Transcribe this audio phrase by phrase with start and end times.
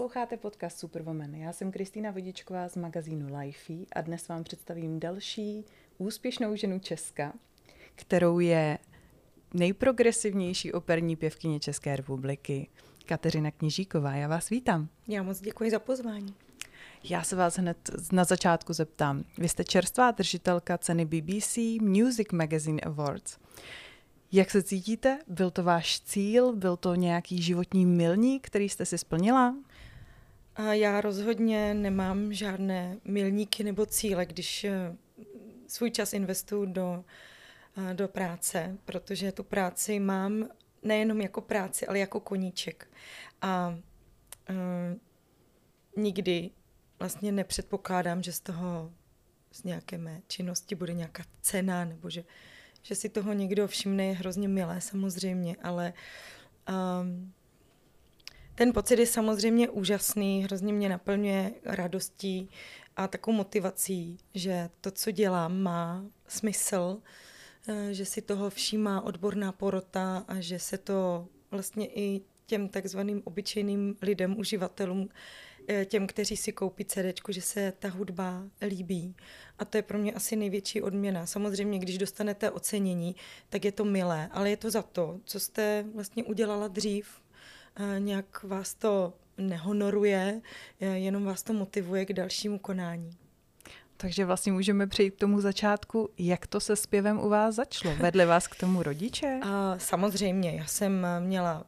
[0.00, 1.34] Posloucháte podcast Superwoman.
[1.34, 5.64] Já jsem Kristýna Vodičková z magazínu Lifey a dnes vám představím další
[5.98, 7.32] úspěšnou ženu Česka,
[7.94, 8.78] kterou je
[9.54, 12.68] nejprogresivnější operní pěvkyně České republiky,
[13.06, 14.14] Kateřina Kněžíková.
[14.14, 14.88] Já vás vítám.
[15.08, 16.34] Já moc děkuji za pozvání.
[17.04, 19.24] Já se vás hned na začátku zeptám.
[19.38, 23.38] Vy jste čerstvá držitelka ceny BBC Music Magazine Awards.
[24.32, 25.18] Jak se cítíte?
[25.26, 26.56] Byl to váš cíl?
[26.56, 29.54] Byl to nějaký životní milník, který jste si splnila?
[30.56, 34.96] A já rozhodně nemám žádné milníky nebo cíle, když eh,
[35.66, 37.04] svůj čas investuju do,
[37.90, 40.48] eh, do práce, protože tu práci mám
[40.82, 42.88] nejenom jako práci, ale jako koníček.
[43.42, 43.78] A
[44.50, 44.98] uh,
[45.96, 46.50] nikdy
[46.98, 48.92] vlastně nepředpokládám, že z toho,
[49.52, 52.24] z nějaké mé činnosti bude nějaká cena, nebo že,
[52.82, 55.92] že si toho někdo všimne, je hrozně milé samozřejmě, ale
[56.68, 57.32] um,
[58.60, 62.50] ten pocit je samozřejmě úžasný, hrozně mě naplňuje radostí
[62.96, 66.98] a takovou motivací, že to, co dělám, má smysl,
[67.68, 73.22] eh, že si toho všímá odborná porota a že se to vlastně i těm takzvaným
[73.24, 75.08] obyčejným lidem, uživatelům,
[75.68, 79.14] eh, těm, kteří si koupí CD, že se ta hudba líbí.
[79.58, 81.26] A to je pro mě asi největší odměna.
[81.26, 83.16] Samozřejmě, když dostanete ocenění,
[83.48, 87.20] tak je to milé, ale je to za to, co jste vlastně udělala dřív.
[87.98, 90.40] Nějak vás to nehonoruje,
[90.80, 93.10] eh, jenom vás to motivuje k dalšímu konání.
[93.96, 96.10] Takže vlastně můžeme přejít k tomu začátku.
[96.18, 97.96] Jak to se zpěvem u vás začalo?
[97.96, 99.40] Vedli vás k tomu rodiče?
[99.44, 101.66] A samozřejmě, já jsem měla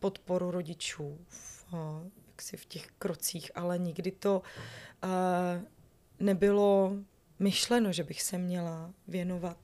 [0.00, 1.74] podporu rodičů v,
[2.28, 4.42] jaksi v těch krocích, ale nikdy to
[5.04, 5.10] uh,
[6.20, 6.92] nebylo
[7.38, 9.58] myšleno, že bych se měla věnovat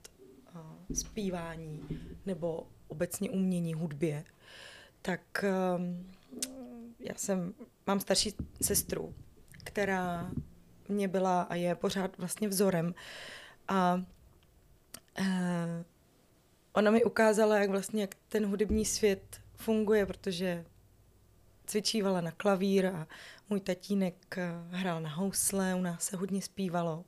[0.55, 0.61] uh,
[0.95, 1.81] zpívání
[2.25, 4.23] nebo obecně umění, hudbě.
[5.05, 5.45] Tak
[5.77, 6.11] um,
[6.99, 7.53] já jsem,
[7.87, 9.13] mám starší sestru,
[9.63, 10.31] která
[10.89, 12.93] mě byla a je pořád vlastně vzorem.
[13.67, 14.03] A
[15.19, 15.25] uh,
[16.73, 20.65] ona mi ukázala, jak vlastně jak ten hudební svět funguje, protože
[21.65, 23.07] cvičívala na klavír a
[23.49, 27.05] můj tatínek eh, hrál na housle, u nás se hodně zpívalo.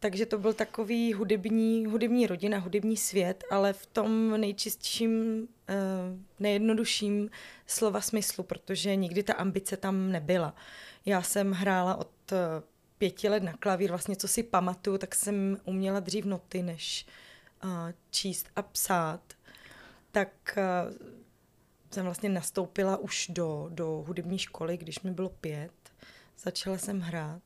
[0.00, 5.74] Takže to byl takový hudební, hudební rodina, hudební svět, ale v tom nejčistším, eh,
[6.38, 7.30] nejjednodušším
[7.66, 10.54] slova smyslu, protože nikdy ta ambice tam nebyla.
[11.06, 12.36] Já jsem hrála od eh,
[12.98, 17.06] pěti let na klavír, vlastně co si pamatuju, tak jsem uměla dřív noty, než
[18.10, 19.20] číst a psát.
[20.12, 20.58] Tak
[21.90, 25.72] jsem vlastně nastoupila už do, do hudební školy, když mi bylo pět.
[26.38, 27.42] Začala jsem hrát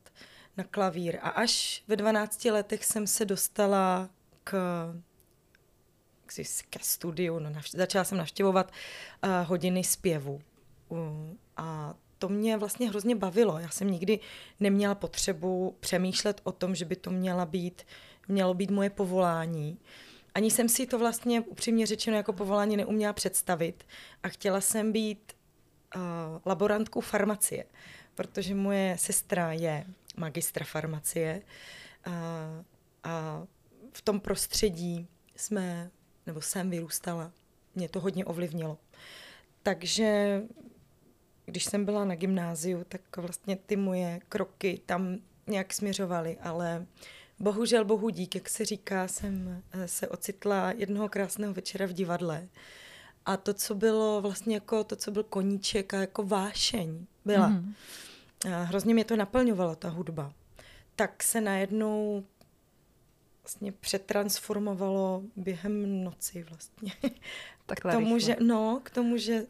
[0.57, 4.09] na klavír a až ve 12 letech jsem se dostala
[4.43, 4.53] k
[6.69, 8.71] ke studiu, no, navš- začala jsem navštěvovat
[9.23, 10.41] uh, hodiny zpěvu.
[10.89, 10.99] Uh,
[11.57, 13.59] a to mě vlastně hrozně bavilo.
[13.59, 14.19] Já jsem nikdy
[14.59, 17.83] neměla potřebu přemýšlet o tom, že by to měla být,
[18.27, 19.79] mělo být moje povolání.
[20.35, 23.83] Ani jsem si to vlastně upřímně řečeno jako povolání neuměla představit
[24.23, 25.33] a chtěla jsem být
[25.95, 26.01] uh,
[26.45, 27.65] laborantkou farmacie,
[28.15, 29.85] protože moje sestra je
[30.17, 31.41] magistra farmacie
[32.07, 32.13] uh,
[33.03, 33.43] a
[33.93, 35.91] v tom prostředí jsme,
[36.25, 37.31] nebo jsem vyrůstala,
[37.75, 38.77] mě to hodně ovlivnilo.
[39.63, 40.41] Takže
[41.45, 45.17] když jsem byla na gymnáziu, tak vlastně ty moje kroky tam
[45.47, 46.85] nějak směřovaly, ale
[47.39, 52.47] Bohužel, bohu dík, jak se říká, jsem eh, se ocitla jednoho krásného večera v divadle.
[53.25, 57.47] A to, co bylo vlastně jako to, co byl koníček a jako vášeň byla.
[57.47, 57.73] Mm.
[58.53, 60.33] A hrozně mě to naplňovalo, ta hudba.
[60.95, 62.25] Tak se najednou
[63.43, 66.91] vlastně přetransformovalo během noci vlastně.
[67.65, 68.19] Takhle k tomu, rychle.
[68.19, 69.45] že, no, k tomu, že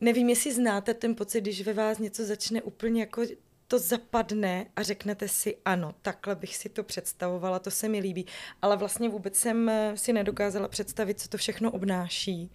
[0.00, 3.22] nevím, jestli znáte ten pocit, když ve vás něco začne úplně jako
[3.68, 8.26] to zapadne a řeknete si, ano, takhle bych si to představovala, to se mi líbí.
[8.62, 12.50] Ale vlastně vůbec jsem eh, si nedokázala představit, co to všechno obnáší.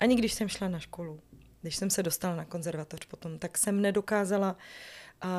[0.00, 1.20] Ani když jsem šla na školu,
[1.62, 4.56] když jsem se dostala na konzervatoř potom, tak jsem nedokázala
[5.24, 5.30] uh,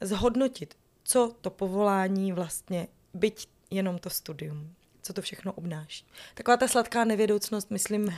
[0.00, 4.74] zhodnotit, co to povolání vlastně, byť jenom to studium
[5.06, 6.06] co to všechno obnáší.
[6.34, 8.14] Taková ta sladká nevědoucnost, myslím,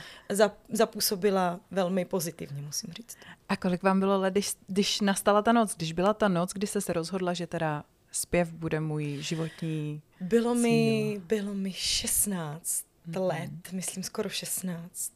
[0.69, 3.17] zapůsobila velmi pozitivně, musím říct.
[3.49, 6.67] A kolik vám bylo let, když, když nastala ta noc, když byla ta noc, kdy
[6.67, 10.61] jste se rozhodla, že teda zpěv bude můj životní Bylo cíl.
[10.61, 13.27] mi, bylo mi 16 mm-hmm.
[13.27, 15.13] let, myslím skoro 16.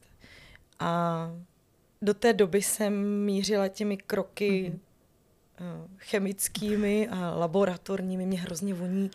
[0.80, 1.32] A
[2.04, 4.74] do té doby jsem mířila těmi kroky
[5.60, 5.88] mm-hmm.
[5.98, 8.26] chemickými a laboratorními.
[8.26, 9.12] Mě hrozně voní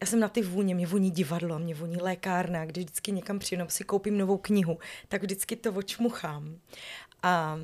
[0.00, 3.64] já jsem na ty vůně, mě voní divadlo, mě voní lékárna, když vždycky někam přijdu,
[3.68, 4.78] si koupím novou knihu,
[5.08, 6.58] tak vždycky to očmuchám.
[7.22, 7.60] A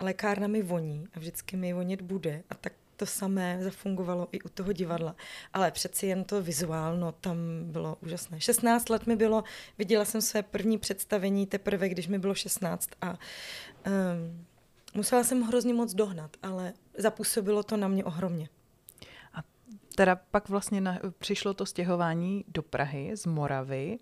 [0.00, 4.48] lékárna mi voní a vždycky mi vonět bude a tak to samé zafungovalo i u
[4.48, 5.16] toho divadla.
[5.52, 8.40] Ale přeci jen to vizuálno tam bylo úžasné.
[8.40, 9.44] 16 let mi bylo,
[9.78, 13.16] viděla jsem své první představení teprve, když mi bylo 16 a um,
[14.94, 18.48] musela jsem hrozně moc dohnat, ale zapůsobilo to na mě ohromně.
[19.34, 19.42] A
[19.94, 23.98] teda pak vlastně na, přišlo to stěhování do Prahy z Moravy.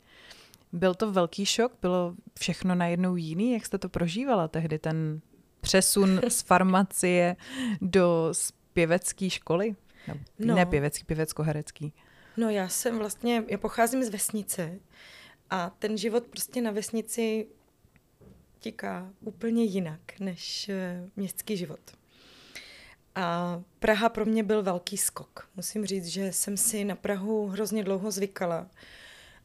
[0.73, 1.73] Byl to velký šok?
[1.83, 3.53] Bylo všechno najednou jiný?
[3.53, 5.21] Jak jste to prožívala tehdy, ten
[5.61, 7.37] přesun z farmacie
[7.81, 8.29] do
[8.73, 9.77] pěvecké školy?
[10.09, 10.55] No, no.
[10.55, 11.93] Ne pěvecký, pěvecko-herecký.
[12.37, 14.79] No já jsem vlastně, já pocházím z vesnice
[15.51, 17.47] a ten život prostě na vesnici
[18.59, 21.81] tiká úplně jinak než eh, městský život.
[23.15, 25.49] A Praha pro mě byl velký skok.
[25.57, 28.71] Musím říct, že jsem si na Prahu hrozně dlouho zvykala.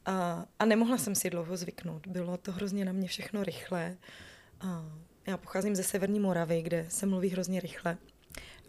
[0.05, 2.07] A, a nemohla jsem si dlouho zvyknout.
[2.07, 3.97] Bylo to hrozně na mě všechno rychlé.
[4.61, 4.85] A
[5.27, 7.97] já pocházím ze Severní Moravy, kde se mluví hrozně rychle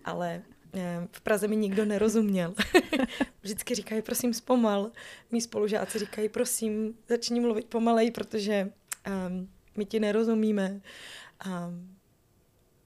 [0.04, 0.42] ale
[0.74, 2.54] eh, v Praze mi nikdo nerozuměl.
[3.42, 4.90] Vždycky říkají, prosím, zpomal.
[5.30, 8.70] Mí spolužáci říkají, prosím, začni mluvit pomalej, protože
[9.28, 10.80] um, my ti nerozumíme.
[11.46, 11.96] Um,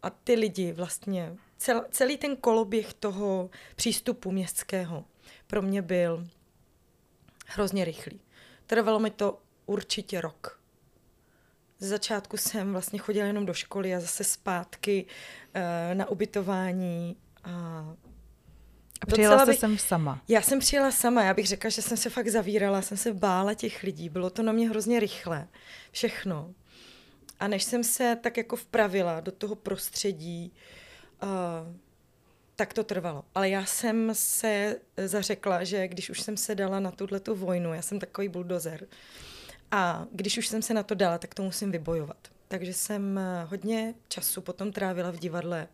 [0.03, 5.05] a ty lidi vlastně, cel, celý ten koloběh toho přístupu městského
[5.47, 6.29] pro mě byl
[7.47, 8.20] hrozně rychlý.
[8.67, 10.62] Trvalo mi to určitě rok.
[11.82, 15.06] Ze začátku jsem vlastně chodila jenom do školy a zase zpátky
[15.56, 17.17] uh, na ubytování.
[17.44, 17.50] A
[19.00, 20.23] a přijela jste sem sama?
[20.29, 23.55] Já jsem přijela sama, já bych řekla, že jsem se fakt zavírala, jsem se bála
[23.55, 25.49] těch lidí, bylo to na mě hrozně rychle,
[25.93, 26.55] všechno.
[27.40, 30.52] A než jsem se tak jako vpravila do toho prostředí,
[31.23, 31.28] uh,
[32.56, 33.25] tak to trvalo.
[33.35, 34.76] Ale já jsem se
[35.06, 38.87] zařekla, že když už jsem se dala na tuhle tu vojnu, já jsem takový buldozer,
[39.72, 42.16] a když už jsem se na to dala, tak to musím vybojovat.
[42.48, 45.69] Takže jsem eh, hodně času potom trávila v divadle,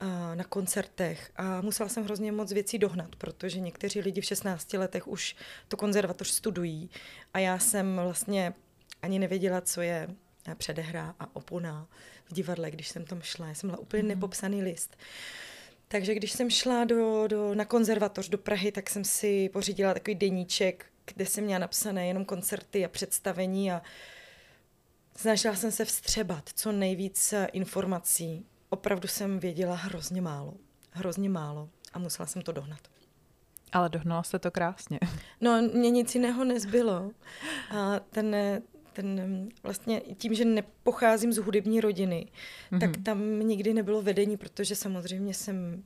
[0.00, 4.72] eh, na koncertech a musela jsem hrozně moc věcí dohnat, protože někteří lidi v 16
[4.72, 5.36] letech už
[5.68, 6.90] to konzervatoř studují
[7.34, 8.54] a já jsem vlastně
[9.02, 10.08] ani nevěděla, co je
[10.48, 11.88] eh, předehra a opona
[12.24, 13.46] v divadle, když jsem tam šla.
[13.46, 14.08] Já jsem byla úplně mm.
[14.08, 14.96] nepopsaný list.
[15.88, 20.14] Takže když jsem šla do, do, na konzervatoř do Prahy, tak jsem si pořídila takový
[20.14, 23.82] deníček, kde jsem měla napsané jenom koncerty a představení a
[25.16, 28.46] snažila jsem se vstřebat co nejvíc informací.
[28.68, 30.54] Opravdu jsem věděla hrozně málo.
[30.90, 32.80] Hrozně málo a musela jsem to dohnat.
[33.72, 34.98] Ale dohnala jste to krásně.
[35.40, 37.10] No, mě nic jiného nezbylo.
[37.70, 38.36] A ten,
[38.92, 42.26] ten vlastně tím, že nepocházím z hudební rodiny,
[42.72, 42.80] mm-hmm.
[42.80, 45.84] tak tam nikdy nebylo vedení, protože samozřejmě jsem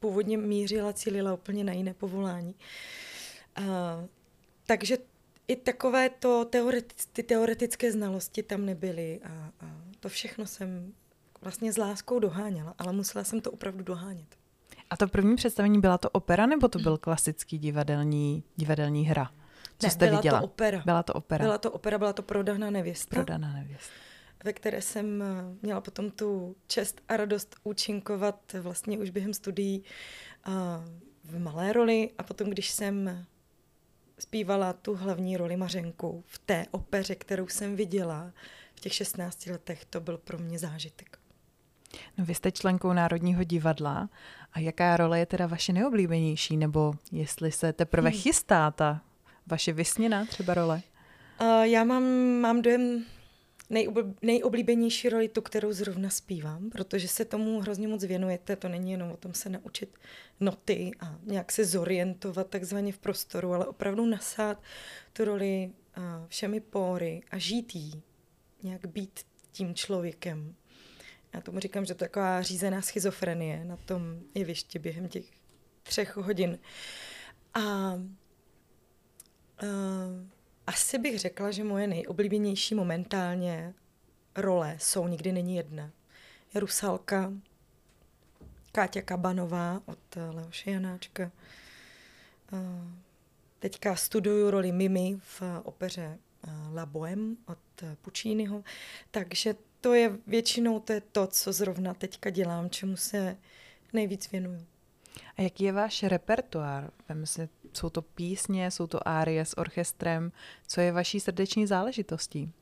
[0.00, 2.54] původně mířila, cílila úplně na jiné povolání.
[3.56, 3.62] A,
[4.66, 4.98] takže
[5.48, 10.92] i takové to teoretic, ty teoretické znalosti tam nebyly a, a to všechno jsem
[11.40, 14.36] vlastně s láskou doháněla, ale musela jsem to opravdu dohánět.
[14.90, 19.30] A to první představení byla to opera, nebo to byl klasický divadelní, divadelní hra?
[19.78, 20.40] Co ne, jste byla viděla?
[20.40, 20.82] to opera.
[20.84, 21.44] Byla to opera.
[21.44, 23.16] Byla to opera, byla to Prodaná nevěsta.
[23.16, 23.92] Prodaná nevěsta.
[24.44, 25.26] Ve které jsem eh,
[25.62, 29.84] měla potom tu čest a radost účinkovat vlastně už během studií
[30.46, 30.50] eh,
[31.24, 33.26] v malé roli a potom, když jsem
[34.18, 38.32] zpívala tu hlavní roli Mařenku v té opeře, kterou jsem viděla
[38.74, 41.18] v těch 16 letech, to byl pro mě zážitek.
[42.18, 44.08] No vy jste členkou Národního divadla
[44.52, 48.18] a jaká role je teda vaše neoblíbenější, nebo jestli se teprve hmm.
[48.20, 49.00] chystá ta
[49.46, 50.82] vaše vysněná třeba role?
[51.40, 52.04] Uh, já mám,
[52.40, 53.04] mám dojem,
[54.22, 58.56] nejoblíbenější roli tu, kterou zrovna zpívám, protože se tomu hrozně moc věnujete.
[58.56, 59.94] To není jenom o tom se naučit
[60.40, 64.62] noty a nějak se zorientovat takzvaně v prostoru, ale opravdu nasát
[65.12, 65.70] tu roli
[66.28, 68.02] všemi póry a žít jí,
[68.62, 69.20] nějak být
[69.52, 70.54] tím člověkem.
[71.34, 75.24] Já tomu říkám, že to je taková řízená schizofrenie na tom jevišti během těch
[75.82, 76.58] třech hodin.
[77.54, 78.00] A, a
[80.66, 83.74] asi bych řekla, že moje nejoblíbenější momentálně
[84.36, 85.90] role jsou Nikdy není jedna.
[86.54, 87.32] Je Rusalka,
[88.72, 89.98] Káťa Kabanová od
[90.30, 91.30] Leoše Janáčka.
[93.58, 96.18] Teďka studuju roli Mimi v opeře
[96.74, 97.58] La Bohème od
[98.02, 98.64] Pucciniho,
[99.10, 103.36] takže to je většinou to, je to, co zrovna teďka dělám, čemu se
[103.92, 104.66] nejvíc věnuju.
[105.36, 106.90] A jaký je váš repertoár?
[107.08, 110.32] Vem si, jsou to písně, jsou to árie s orchestrem.
[110.66, 112.52] Co je vaší srdeční záležitostí?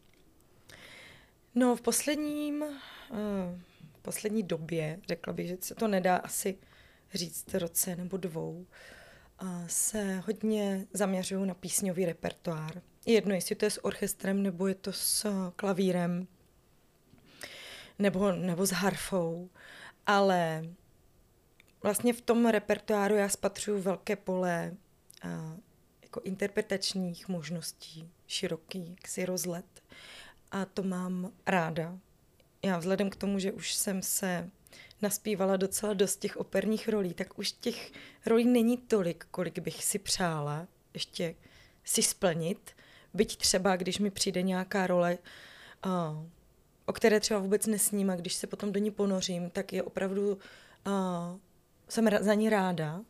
[1.54, 3.18] No v posledním, uh,
[4.02, 6.58] poslední době, řekla bych, že se to nedá asi
[7.14, 8.66] říct roce nebo dvou,
[9.66, 12.82] se hodně zaměřuju na písňový repertoár.
[13.06, 16.26] Jedno, jestli to je s orchestrem nebo je to s klavírem.
[17.98, 19.50] nebo, nebo s harfou,
[20.06, 20.64] ale
[21.84, 24.74] vlastně v tom repertoáru já spatřuju velké pole
[25.22, 25.56] a,
[26.02, 29.82] jako interpretačních možností, široký jaksi rozlet.
[30.50, 31.98] A to mám ráda.
[32.62, 34.50] Já vzhledem k tomu, že už jsem se
[35.02, 37.92] naspívala docela dost těch operních rolí, tak už těch
[38.26, 41.34] rolí není tolik, kolik bych si přála ještě
[41.84, 42.70] si splnit.
[43.14, 45.18] Byť třeba, když mi přijde nějaká role,
[46.86, 50.38] o které třeba vůbec nesním a když se potom do ní ponořím, tak je opravdu,
[51.88, 53.00] jsem za ní ráda,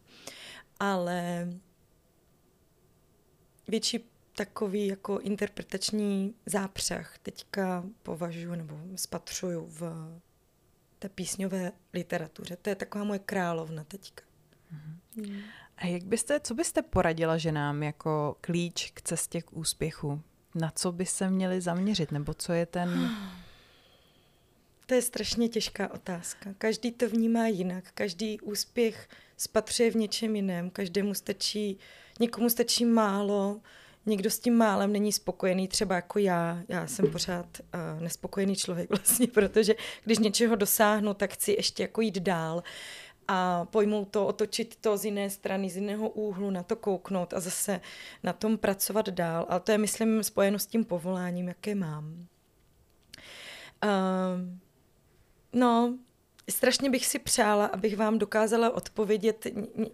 [0.81, 1.49] ale
[3.69, 4.04] větší
[4.37, 10.11] takový jako interpretační zápřah teďka považuji nebo spatřuju v
[10.99, 12.57] té písňové literatuře.
[12.57, 14.25] To je taková moje královna teďka.
[15.16, 15.40] Mm.
[15.76, 20.23] A jak byste, co byste poradila ženám jako klíč k cestě k úspěchu?
[20.54, 22.12] Na co by se měli zaměřit?
[22.12, 23.11] Nebo co je ten...
[24.87, 26.55] To je strašně těžká otázka.
[26.59, 27.85] Každý to vnímá jinak.
[27.95, 30.71] Každý úspěch spatřuje v něčem jiném.
[30.71, 31.79] Každému stačí,
[32.21, 33.61] někomu stačí málo,
[34.07, 36.62] někdo s tím málem není spokojený, třeba jako já.
[36.69, 39.75] Já jsem pořád uh, nespokojený člověk vlastně, protože
[40.05, 42.62] když něčeho dosáhnu, tak chci ještě jako jít dál
[43.29, 47.41] a pojmout to, otočit to z jiné strany, z jiného úhlu, na to kouknout a
[47.41, 47.81] zase
[48.23, 49.47] na tom pracovat dál.
[49.49, 52.26] Ale to je, myslím, spojeno s tím povoláním, jaké mám.
[53.85, 53.91] Uh,
[55.54, 55.99] no,
[56.50, 59.46] strašně bych si přála, abych vám dokázala odpovědět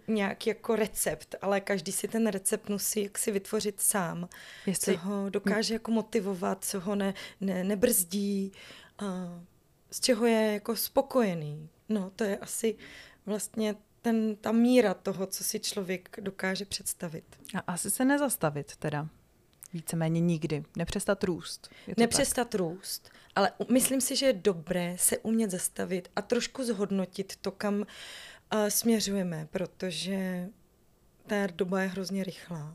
[0.08, 4.28] nějaký jako recept, ale každý si ten recept musí jaksi vytvořit sám.
[4.66, 4.94] Jestli...
[4.94, 8.52] Co ho dokáže jako motivovat, co ho ne, ne, nebrzdí,
[9.02, 9.08] uh,
[9.90, 11.68] z čeho je jako spokojený.
[11.88, 12.76] No, to je asi
[13.26, 17.24] vlastně ten, ta míra toho, co si člověk dokáže představit.
[17.54, 19.08] A asi se nezastavit teda.
[19.72, 20.64] Víceméně nikdy.
[20.76, 21.70] Nepřestat růst.
[21.96, 22.58] Nepřestat tak?
[22.58, 23.10] růst.
[23.34, 27.84] Ale myslím si, že je dobré se umět zastavit a trošku zhodnotit to, kam uh,
[28.68, 30.48] směřujeme, protože
[31.26, 32.74] ta doba je hrozně rychlá.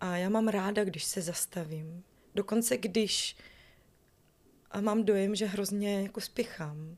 [0.00, 2.04] A já mám ráda, když se zastavím.
[2.34, 3.36] Dokonce když
[4.70, 6.96] a mám dojem, že hrozně jako spěchám,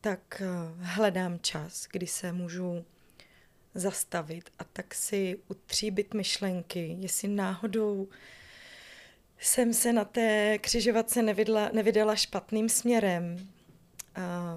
[0.00, 2.84] tak uh, hledám čas, kdy se můžu
[3.74, 8.08] zastavit a tak si utříbit myšlenky, jestli náhodou
[9.42, 13.48] jsem se na té křižovatce nevidla, nevydala špatným směrem.
[14.14, 14.54] A,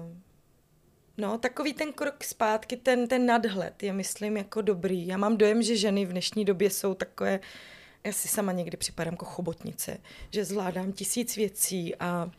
[1.16, 5.06] no, takový ten krok zpátky, ten, ten nadhled je, myslím, jako dobrý.
[5.06, 7.40] Já mám dojem, že ženy v dnešní době jsou takové,
[8.04, 9.98] já si sama někdy připadám jako chobotnice,
[10.30, 12.30] že zvládám tisíc věcí a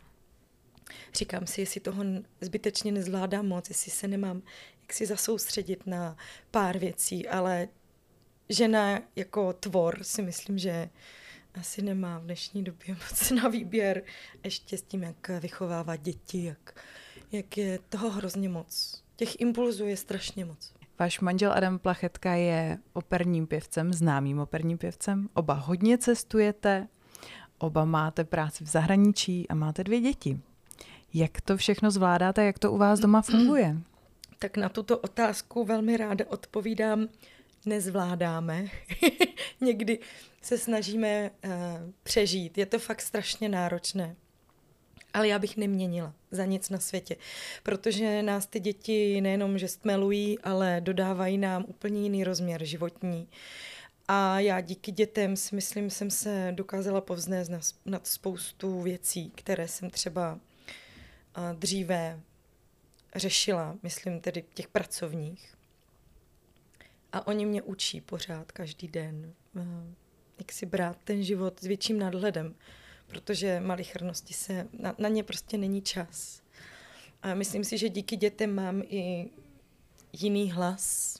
[1.13, 2.03] říkám si, jestli toho
[2.41, 4.41] zbytečně nezvládám moc, jestli se nemám
[4.81, 6.17] jak si zasoustředit na
[6.51, 7.67] pár věcí, ale
[8.49, 10.89] žena jako tvor si myslím, že
[11.53, 14.03] asi nemá v dnešní době moc na výběr,
[14.43, 16.83] ještě s tím, jak vychovává děti, jak,
[17.31, 19.03] jak je toho hrozně moc.
[19.15, 20.73] Těch impulzů je strašně moc.
[20.99, 25.29] Váš manžel Adam Plachetka je operním pěvcem, známým operním pěvcem.
[25.33, 26.87] Oba hodně cestujete,
[27.57, 30.39] oba máte práci v zahraničí a máte dvě děti.
[31.13, 33.77] Jak to všechno zvládáte, jak to u vás doma funguje?
[34.39, 37.07] Tak na tuto otázku velmi ráda odpovídám,
[37.67, 38.65] nezvládáme.
[39.61, 39.99] Někdy
[40.41, 41.51] se snažíme uh,
[42.03, 42.57] přežít.
[42.57, 44.15] Je to fakt strašně náročné.
[45.13, 47.15] Ale já bych neměnila za nic na světě,
[47.63, 53.27] protože nás ty děti nejenom, že stmelují, ale dodávají nám úplně jiný rozměr životní.
[54.07, 57.51] A já díky dětem si myslím, jsem se dokázala povznést
[57.85, 62.19] nad spoustu věcí, které jsem třeba uh, dříve
[63.15, 65.56] řešila, myslím tedy těch pracovních.
[67.11, 69.33] A oni mě učí pořád, každý den.
[69.55, 69.63] Uh,
[70.39, 72.55] jak si brát ten život s větším nadhledem,
[73.07, 76.41] protože malichrnosti se, na, na ně prostě není čas.
[77.21, 79.29] A myslím si, že díky dětem mám i
[80.13, 81.17] jiný hlas,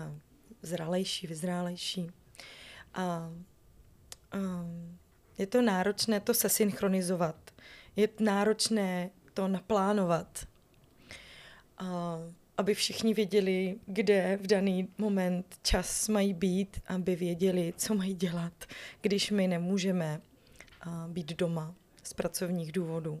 [0.00, 0.14] a
[0.62, 2.10] zralejší, vyzrálejší.
[2.94, 3.30] A, a
[5.38, 7.36] je to náročné to se synchronizovat.
[7.96, 10.46] Je náročné to naplánovat.
[11.78, 12.18] A
[12.56, 18.64] aby všichni věděli, kde v daný moment čas mají být, aby věděli, co mají dělat,
[19.00, 20.20] když my nemůžeme
[21.08, 23.20] být doma z pracovních důvodů.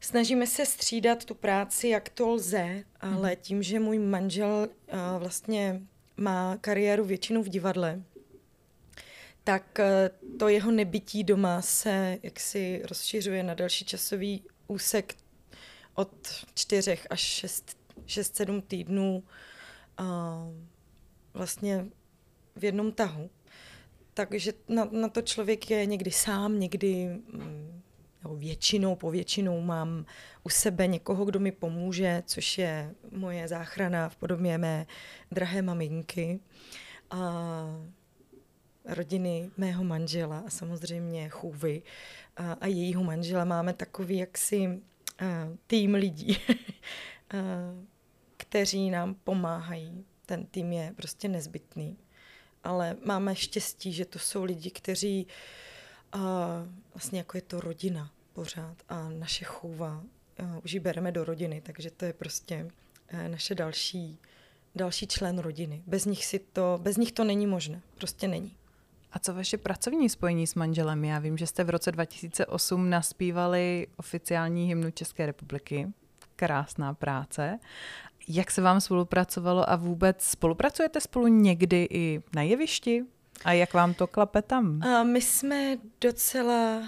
[0.00, 3.38] Snažíme se střídat tu práci, jak to lze, ale mhm.
[3.40, 4.68] tím, že můj manžel
[5.18, 5.80] vlastně
[6.16, 8.02] má kariéru většinou v divadle,
[9.44, 15.14] tak e, to jeho nebytí doma se jaksi rozšiřuje na další časový úsek
[15.94, 17.79] od čtyřech až šest
[18.10, 19.24] 6-7 týdnů
[21.34, 21.86] vlastně
[22.56, 23.30] v jednom tahu.
[24.14, 27.80] Takže na, na to člověk je někdy sám, někdy mm,
[28.22, 30.04] nebo většinou, po většinou mám
[30.44, 34.86] u sebe někoho, kdo mi pomůže, což je moje záchrana v podobě mé
[35.30, 36.40] drahé maminky
[37.10, 37.42] a
[38.84, 41.82] rodiny mého manžela a samozřejmě chůvy
[42.36, 43.44] a, a jejího manžela.
[43.44, 44.80] Máme takový jaksi
[45.18, 46.38] a, tým lidí,
[47.30, 47.36] a,
[48.50, 50.04] kteří nám pomáhají.
[50.26, 51.98] Ten tým je prostě nezbytný.
[52.64, 55.26] Ale máme štěstí, že to jsou lidi, kteří
[56.12, 56.18] a,
[56.94, 60.02] vlastně jako je to rodina pořád a naše chůva
[60.64, 62.70] už ji bereme do rodiny, takže to je prostě
[63.08, 64.18] e, naše další,
[64.74, 65.82] další člen rodiny.
[65.86, 68.56] Bez nich, si to, bez nich to není možné, prostě není.
[69.12, 71.04] A co vaše pracovní spojení s manželem?
[71.04, 75.88] Já vím, že jste v roce 2008 naspívali oficiální hymnu České republiky.
[76.36, 77.58] Krásná práce.
[78.32, 83.04] Jak se vám spolupracovalo a vůbec spolupracujete spolu někdy i na jevišti?
[83.44, 84.82] A jak vám to klape tam?
[84.82, 86.86] A my jsme docela uh,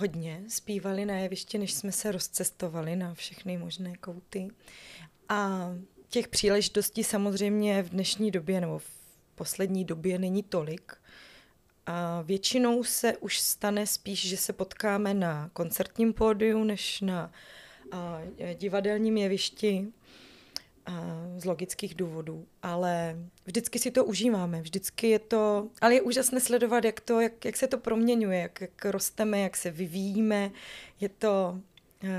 [0.00, 4.48] hodně zpívali na jevišti, než jsme se rozcestovali na všechny možné kouty.
[5.28, 5.70] A
[6.08, 8.90] těch příležitostí samozřejmě v dnešní době nebo v
[9.34, 10.92] poslední době není tolik.
[11.86, 17.32] A většinou se už stane spíš, že se potkáme na koncertním pódiu, než na
[17.92, 18.20] a,
[18.54, 20.04] divadelním jevišti a,
[21.36, 22.46] z logických důvodů.
[22.62, 27.44] Ale vždycky si to užíváme, vždycky je to, ale je úžasné sledovat, jak, to, jak,
[27.44, 30.50] jak se to proměňuje, jak, jak rosteme, jak se vyvíjíme.
[31.00, 31.60] Je to,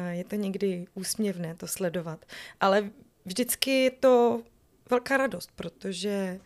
[0.09, 2.25] je to někdy úsměvné to sledovat.
[2.59, 2.89] Ale
[3.25, 4.43] vždycky je to
[4.89, 6.39] velká radost, protože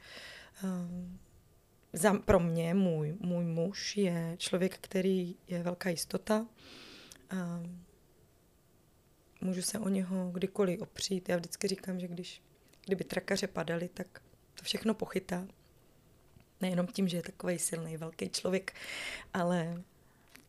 [1.93, 6.45] za, pro mě můj, můj muž je člověk, který je velká jistota.
[9.41, 11.29] Můžu se o něho kdykoliv opřít.
[11.29, 12.41] Já vždycky říkám, že když,
[12.85, 14.21] kdyby trakaře padaly, tak
[14.55, 15.47] to všechno pochytá.
[16.61, 18.73] Nejenom tím, že je takový silný, velký člověk,
[19.33, 19.83] ale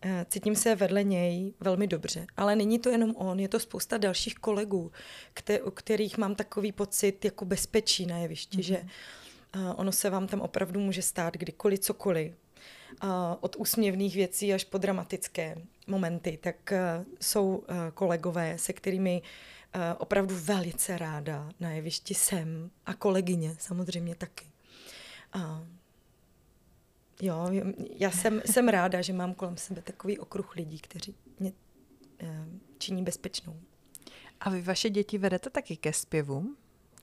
[0.02, 2.26] eh, cítím se vedle něj velmi dobře.
[2.36, 4.92] Ale není to jenom on, je to spousta dalších kolegů,
[5.34, 8.62] kter- u kterých mám takový pocit jako bezpečí na jevišti, mm-hmm.
[8.62, 8.86] že
[9.76, 12.34] ono se vám tam opravdu může stát kdykoliv, cokoliv.
[13.40, 19.22] Od úsměvných věcí až po dramatické momenty, tak e, jsou e, kolegové, se kterými
[19.72, 24.46] e, opravdu velice ráda na jevišti jsem a kolegyně samozřejmě taky.
[25.32, 25.64] A
[27.22, 27.50] jo,
[27.96, 31.52] já jsem, jsem ráda, že mám kolem sebe takový okruh lidí, kteří mě
[32.78, 33.56] činí bezpečnou.
[34.40, 36.56] A vy vaše děti vedete taky ke zpěvu,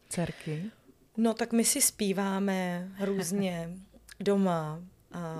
[0.10, 0.72] dcerky?
[1.18, 3.70] No tak my si zpíváme různě
[4.20, 4.82] doma.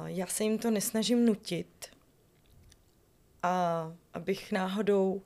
[0.06, 1.86] Já se jim to nesnažím nutit.
[3.44, 5.22] A abych náhodou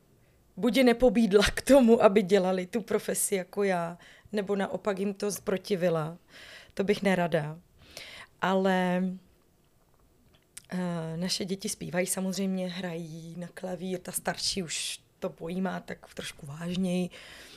[0.58, 3.97] buď nepobídla k tomu, aby dělali tu profesi jako já,
[4.32, 6.17] nebo naopak jim to zprotivila.
[6.73, 7.60] To bych nerada.
[8.41, 9.04] Ale
[10.73, 10.80] uh,
[11.15, 17.10] naše děti zpívají samozřejmě, hrají na klavír, ta starší už to pojímá tak trošku vážněji.
[17.10, 17.50] Uh,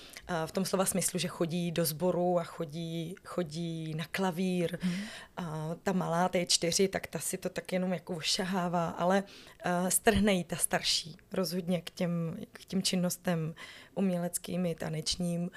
[0.47, 4.79] v tom slova smyslu, že chodí do sboru a chodí, chodí na klavír.
[4.83, 4.95] Hmm.
[5.37, 9.23] A ta malá, ta je čtyři, tak ta si to tak jenom jako šahává, ale
[9.23, 13.55] uh, strhne jí ta starší rozhodně k těm, k těm činnostem
[13.95, 15.51] uměleckým i tanečním.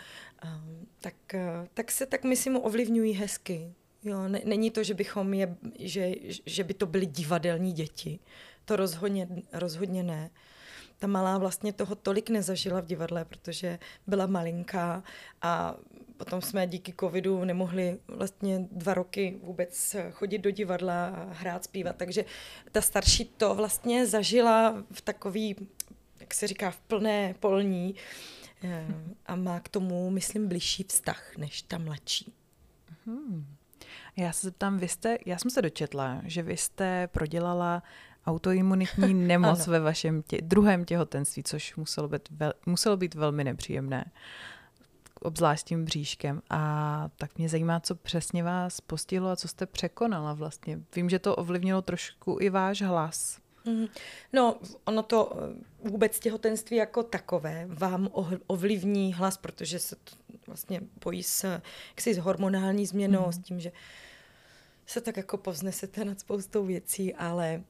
[0.43, 0.49] Uh,
[0.99, 3.73] tak, uh, tak se tak myslím ovlivňují hezky.
[4.03, 6.11] Jo, ne, není to, že bychom je, že,
[6.45, 8.19] že by to byly divadelní děti.
[8.65, 10.29] To rozhodně, rozhodně ne
[10.99, 15.03] ta malá vlastně toho tolik nezažila v divadle, protože byla malinká
[15.41, 15.75] a
[16.17, 21.95] potom jsme díky covidu nemohli vlastně dva roky vůbec chodit do divadla a hrát, zpívat,
[21.95, 22.25] takže
[22.71, 25.55] ta starší to vlastně zažila v takový,
[26.19, 27.95] jak se říká, v plné polní
[28.63, 28.87] eh,
[29.25, 32.33] a má k tomu, myslím, bližší vztah než ta mladší.
[33.05, 33.45] Hmm.
[34.15, 37.83] Já se zeptám, vy jste, já jsem se dočetla, že vy jste prodělala
[38.27, 44.11] autoimunitní nemoc ve vašem tě, druhém těhotenství, což muselo být, vel, muselo být velmi nepříjemné,
[45.21, 46.41] obzvlášť tím bříškem.
[46.49, 50.79] A tak mě zajímá, co přesně vás postihlo a co jste překonala vlastně.
[50.95, 53.39] Vím, že to ovlivnilo trošku i váš hlas.
[53.65, 53.87] Mhm.
[54.33, 58.09] No, ono to eh, vůbec těhotenství jako takové vám
[58.47, 60.15] ovlivní hlas, protože se to
[60.47, 63.31] vlastně pojí s, jaksi s hormonální změnou, mm.
[63.31, 63.71] s tím, že
[64.85, 67.63] se tak jako povznesete nad spoustou věcí, ale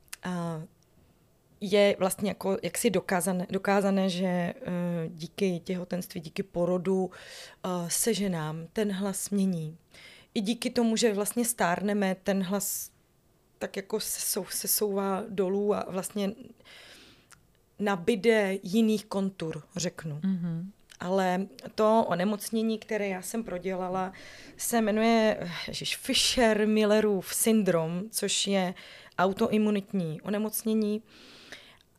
[1.61, 8.67] je vlastně jako jaksi dokázané, dokázané že uh, díky těhotenství, díky porodu uh, se ženám
[8.73, 9.77] ten hlas mění.
[10.33, 12.91] I díky tomu, že vlastně stárneme, ten hlas
[13.59, 16.31] tak jako se, sou, se souvá dolů a vlastně
[17.79, 20.19] nabide jiných kontur, řeknu.
[20.19, 20.65] Mm-hmm.
[20.99, 24.13] Ale to onemocnění, které já jsem prodělala,
[24.57, 28.73] se jmenuje ježiš, Fischer-Millerův syndrom, což je
[29.17, 31.03] autoimunitní onemocnění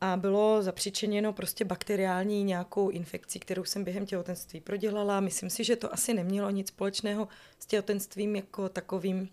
[0.01, 5.19] a bylo zapřičeněno prostě bakteriální nějakou infekcí, kterou jsem během těhotenství prodělala.
[5.19, 7.27] Myslím si, že to asi nemělo nic společného
[7.59, 9.29] s těhotenstvím jako takovým,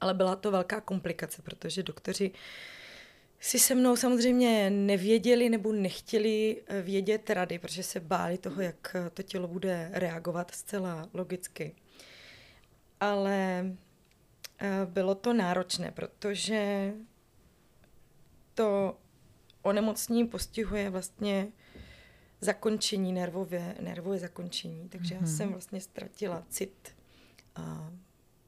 [0.00, 2.30] ale byla to velká komplikace, protože doktoři
[3.40, 8.96] si se mnou samozřejmě nevěděli nebo nechtěli eh, vědět rady, protože se báli toho, jak
[9.14, 11.74] to tělo bude reagovat zcela logicky.
[13.00, 13.64] Ale
[14.86, 16.92] bylo to náročné, protože
[18.54, 18.98] to
[19.62, 21.48] onemocnění postihuje vlastně
[22.40, 24.88] zakončení nervové, nervové zakončení.
[24.88, 25.18] Takže mm-hmm.
[25.18, 25.36] já mhm.
[25.36, 26.94] jsem vlastně ztratila cit
[27.56, 27.90] a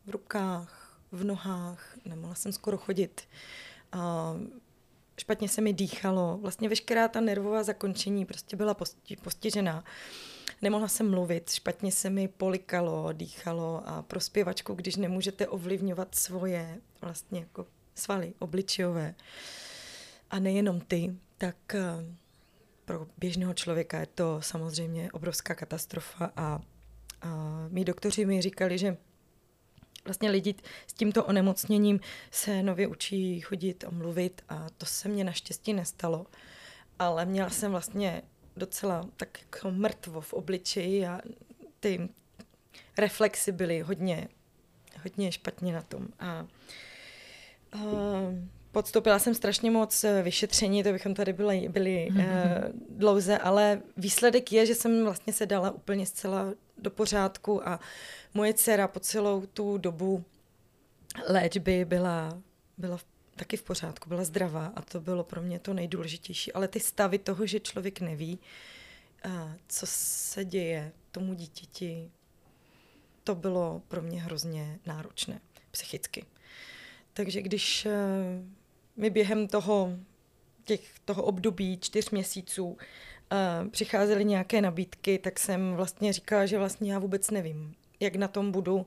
[0.07, 3.29] v rukách, v nohách, nemohla jsem skoro chodit.
[3.93, 4.35] A
[5.21, 6.39] špatně se mi dýchalo.
[6.43, 9.85] Vlastně veškerá ta nervová zakončení prostě byla posti- postižená.
[10.63, 16.79] Nemohla jsem mluvit, špatně se mi polikalo, dýchalo a pro zpěvačku, když nemůžete ovlivňovat svoje
[17.01, 19.15] vlastně jako svaly obličejové
[20.31, 21.83] a nejenom ty, tak eh,
[22.85, 26.61] pro běžného člověka je to samozřejmě obrovská katastrofa a,
[27.23, 28.97] a mý doktoři mi říkali, že
[30.05, 30.55] vlastně lidi
[30.87, 36.27] s tímto onemocněním se nově učí chodit a mluvit a to se mně naštěstí nestalo.
[36.99, 38.23] Ale měla jsem vlastně
[38.57, 41.21] docela tak jako mrtvo v obličeji a
[41.81, 42.09] ty
[42.99, 44.29] reflexy byly hodně,
[45.03, 46.09] hodně špatně na tom.
[46.21, 46.47] A,
[47.73, 47.79] a
[48.73, 52.73] podstoupila jsem strašně moc vyšetření, to bychom tady byli, byli mm-hmm.
[52.89, 57.81] dlouze, ale výsledek je, že jsem vlastně se dala úplně zcela do pořádku a
[58.35, 60.25] moje dcera po celou tu dobu
[61.29, 62.39] léčby byla,
[62.79, 62.99] byla
[63.37, 66.53] taky v pořádku, byla zdravá a to bylo pro mě to nejdůležitější.
[66.53, 68.39] Ale ty stavy toho, že člověk neví,
[69.69, 72.11] co se děje tomu dítěti,
[73.25, 75.41] to bylo pro mě hrozně náročné
[75.71, 76.25] psychicky.
[77.13, 77.93] Takže když eh,
[78.97, 79.93] mi během toho,
[80.65, 82.77] těch, toho období čtyř měsíců uh,
[83.69, 88.53] přicházely nějaké nabídky, tak jsem vlastně říkala, že vlastně já vůbec nevím, jak na tom
[88.53, 88.87] budu,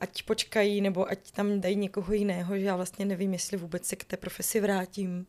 [0.00, 3.96] ať počkají, nebo ať tam dají někoho jiného, že já vlastně nevím, jestli vůbec se
[3.96, 5.26] k té profesi vrátím,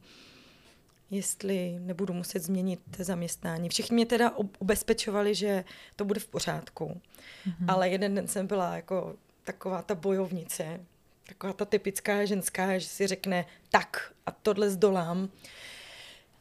[1.11, 3.69] jestli nebudu muset změnit zaměstnání.
[3.69, 5.63] Všichni mě teda ubezpečovali, že
[5.95, 7.65] to bude v pořádku, mm-hmm.
[7.67, 10.79] ale jeden den jsem byla jako taková ta bojovnice,
[11.27, 15.29] taková ta typická ženská, že si řekne tak a tohle zdolám.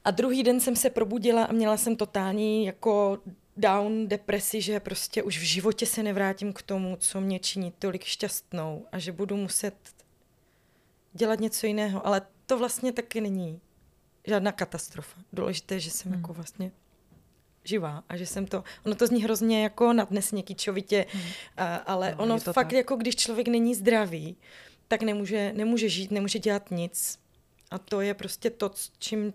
[0.04, 3.18] A druhý den jsem se probudila a měla jsem totální jako
[3.56, 8.04] down depresi, že prostě už v životě se nevrátím k tomu, co mě činí tolik
[8.04, 9.74] šťastnou a že budu muset
[11.12, 12.06] dělat něco jiného.
[12.06, 13.60] Ale to vlastně taky není
[14.26, 15.20] žádná katastrofa.
[15.32, 16.20] Důležité, že jsem hmm.
[16.20, 16.72] jako vlastně
[17.64, 21.22] živá a že jsem to, ono to zní hrozně jako nadnesně kýčovitě, hmm.
[21.56, 22.72] a, ale no, ono fakt tak.
[22.72, 24.36] jako když člověk není zdravý,
[24.88, 27.18] tak nemůže, nemůže žít, nemůže dělat nic.
[27.70, 29.32] A to je prostě to, čím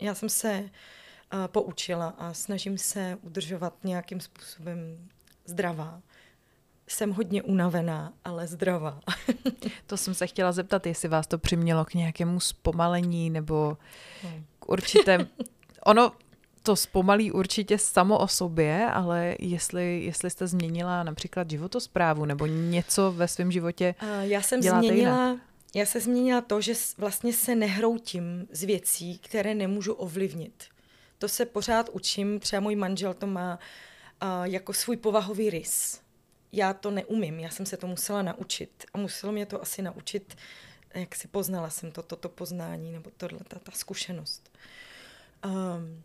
[0.00, 0.70] já jsem se
[1.32, 5.08] uh, poučila a snažím se udržovat nějakým způsobem
[5.44, 6.00] zdravá.
[6.88, 9.00] Jsem hodně unavená, ale zdravá.
[9.86, 13.76] to jsem se chtěla zeptat, jestli vás to přimělo k nějakému zpomalení nebo
[14.24, 14.30] no.
[14.58, 15.26] k určitém...
[15.86, 16.12] Ono
[16.62, 23.12] to zpomalí určitě samo o sobě, ale jestli, jestli jste změnila například životosprávu nebo něco
[23.12, 25.38] ve svém životě Já jsem změnila jinak.
[25.74, 30.64] Já se změnila to, že vlastně se nehroutím z věcí, které nemůžu ovlivnit.
[31.18, 33.58] To se pořád učím, třeba můj manžel to má
[34.22, 36.00] uh, jako svůj povahový rys.
[36.52, 40.36] Já to neumím, já jsem se to musela naučit a muselo mě to asi naučit,
[40.94, 44.50] jak si poznala jsem to, toto poznání nebo tohle, ta, ta zkušenost.
[45.44, 46.02] Um,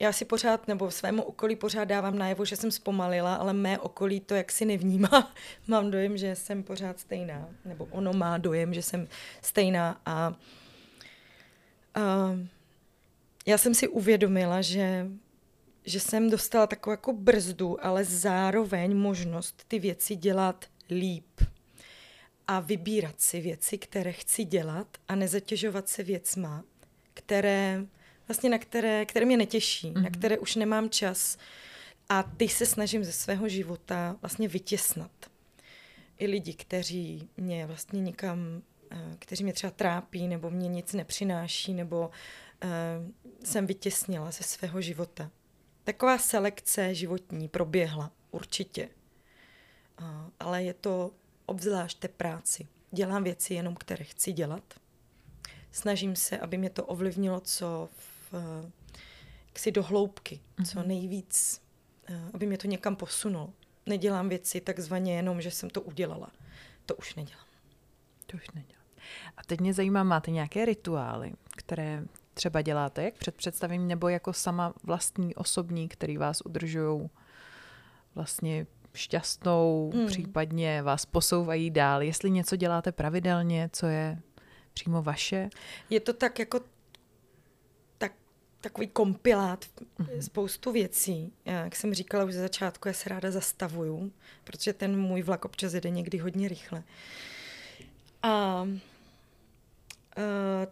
[0.00, 4.20] já si pořád, nebo svému okolí pořád dávám najevo, že jsem zpomalila, ale mé okolí
[4.20, 5.32] to jaksi nevnímá.
[5.68, 9.08] Mám dojem, že jsem pořád stejná, nebo ono má dojem, že jsem
[9.42, 10.34] stejná a,
[11.94, 12.36] a
[13.46, 15.06] já jsem si uvědomila, že,
[15.84, 21.40] že jsem dostala takovou jako brzdu, ale zároveň možnost ty věci dělat líp
[22.46, 26.64] a vybírat si věci, které chci dělat a nezatěžovat se věcma,
[27.14, 27.84] které
[28.28, 29.94] vlastně na které, které mě netěší, mm-hmm.
[29.94, 30.12] na mhm.
[30.12, 31.38] které už nemám čas
[32.08, 35.10] a ty se snažím ze svého života vlastně vytěsnat.
[36.18, 41.74] I lidi, kteří mě vlastně nikam, eh, kteří mě třeba trápí nebo mě nic nepřináší
[41.74, 42.10] nebo
[43.44, 45.30] jsem vytěsnila ze svého života.
[45.84, 48.88] Taková selekce životní proběhla, určitě.
[50.00, 50.06] Uh,
[50.40, 51.10] ale je to
[51.46, 52.66] obzvlášť té práci.
[52.90, 54.74] Dělám věci jenom, které chci dělat.
[55.72, 58.70] Snažím se, aby mě to ovlivnilo co v Eh,
[59.48, 60.64] jaksi do hloubky, mm-hmm.
[60.66, 60.88] co mhm.
[60.88, 61.62] nejvíc,
[62.08, 63.52] eh, aby mě to někam posunulo.
[63.86, 66.30] Nedělám věci takzvaně jenom, že jsem to udělala.
[66.86, 67.46] To už nedělám.
[68.26, 68.84] To už nedělám.
[69.36, 74.32] A teď mě zajímá, máte nějaké rituály, které třeba děláte jak před představením, nebo jako
[74.32, 77.10] sama vlastní osobní, který vás udržují
[78.14, 80.06] vlastně šťastnou, hmm.
[80.06, 82.02] případně vás posouvají dál.
[82.02, 84.18] Jestli něco děláte pravidelně, co je
[84.74, 85.50] přímo vaše?
[85.90, 86.60] Je to tak jako
[87.98, 88.12] tak,
[88.60, 90.18] takový kompilát mm-hmm.
[90.20, 91.32] spoustu věcí.
[91.44, 94.12] Jak jsem říkala už ze začátku, já se ráda zastavuju,
[94.44, 96.82] protože ten můj vlak občas jede někdy hodně rychle.
[98.22, 98.64] A
[100.16, 100.24] Uh,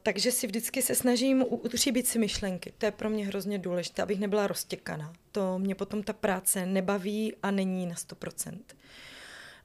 [0.02, 2.72] takže si vždycky se snažím utříbit si myšlenky.
[2.78, 5.12] To je pro mě hrozně důležité, abych nebyla roztěkaná.
[5.33, 8.59] To mě potom ta práce nebaví a není na 100%.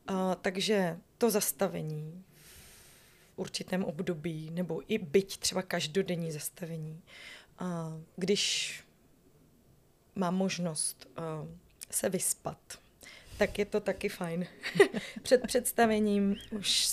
[0.10, 2.24] Uh, takže to zastavení
[3.36, 7.02] v určitém období, nebo i byť třeba každodenní zastavení.
[7.62, 7.68] Uh,
[8.16, 8.74] když
[10.16, 11.50] mám možnost uh,
[11.92, 12.80] se vyspat,
[13.38, 14.46] tak je to taky fajn.
[15.22, 16.88] Před představením už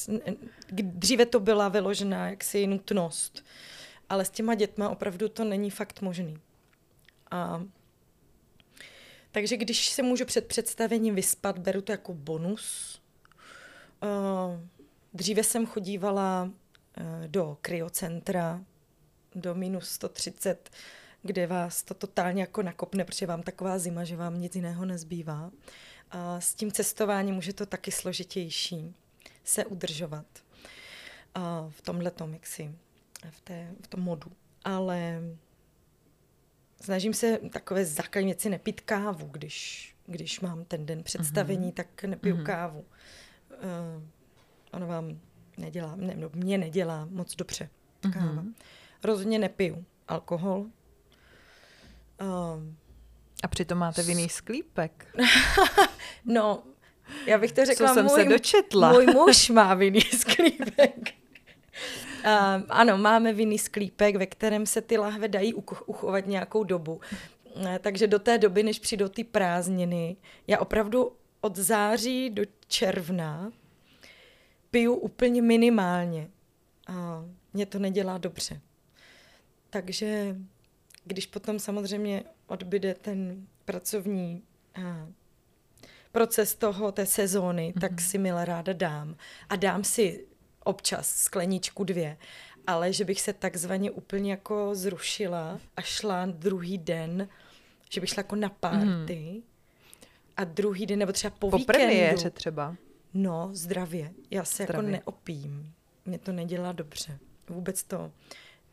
[0.73, 3.45] dříve to byla vyložená jaksi nutnost,
[4.09, 6.39] ale s těma dětma opravdu to není fakt možný.
[7.31, 7.65] A
[9.31, 13.01] takže když se můžu před představením vyspat, beru to jako bonus.
[15.15, 16.51] Dříve jsem chodívala
[16.97, 18.65] e, do kryocentra,
[19.35, 20.71] do minus 130,
[21.23, 25.51] kde vás to totálně jako nakopne, protože vám taková zima, že vám nic jiného nezbývá.
[26.39, 28.95] S tím cestováním už je to taky složitější
[29.45, 30.27] se udržovat
[31.35, 32.75] a v tomhle si,
[33.31, 34.33] v, té, v tom modu.
[34.65, 35.23] Ale
[36.81, 41.75] snažím se takové základní věci nepít kávu, když, když mám ten den představení, mm-hmm.
[41.75, 42.47] tak nepiju mm-hmm.
[42.47, 42.81] kávu.
[42.81, 44.03] Uh,
[44.73, 45.21] ono vám
[45.59, 47.69] nedělá, ne, no, mě nedělá moc dobře
[48.13, 48.43] káva.
[48.43, 48.55] Mm-hmm.
[49.05, 50.67] Rozhodně nepiju alkohol.
[52.21, 52.63] Uh,
[53.43, 55.07] a přitom máte vinný sklípek.
[56.25, 56.63] no,
[57.27, 58.93] já bych to řekla, Co jsem můj, se dočetla.
[58.93, 61.15] můj muž má vinný sklípek.
[62.25, 65.55] Uh, ano, máme vinný sklípek, ve kterém se ty lahve dají
[65.87, 67.01] uchovat nějakou dobu.
[67.57, 70.17] Uh, takže do té doby, než přijdou ty prázdniny,
[70.47, 73.53] já opravdu od září do června
[74.71, 76.29] piju úplně minimálně.
[76.87, 78.61] A mě to nedělá dobře.
[79.71, 80.37] Takže
[81.05, 84.43] když potom samozřejmě odbyde ten pracovní
[84.75, 85.09] a,
[86.13, 87.81] proces toho, té sezóny, mm-hmm.
[87.81, 88.01] tak mhm.
[88.01, 89.17] si milé ráda dám.
[89.49, 90.27] A dám si
[90.65, 92.17] občas skleničku dvě,
[92.67, 97.29] ale že bych se takzvaně úplně jako zrušila a šla druhý den,
[97.91, 99.43] že bych šla jako na párty mm.
[100.37, 101.79] a druhý den, nebo třeba po, po víkendu.
[101.79, 102.77] premiéře třeba.
[103.15, 104.11] No, zdravě.
[104.31, 104.93] Já se jako zdravě.
[104.93, 105.73] jako neopím.
[106.05, 107.19] Mě to nedělá dobře.
[107.49, 108.13] Vůbec to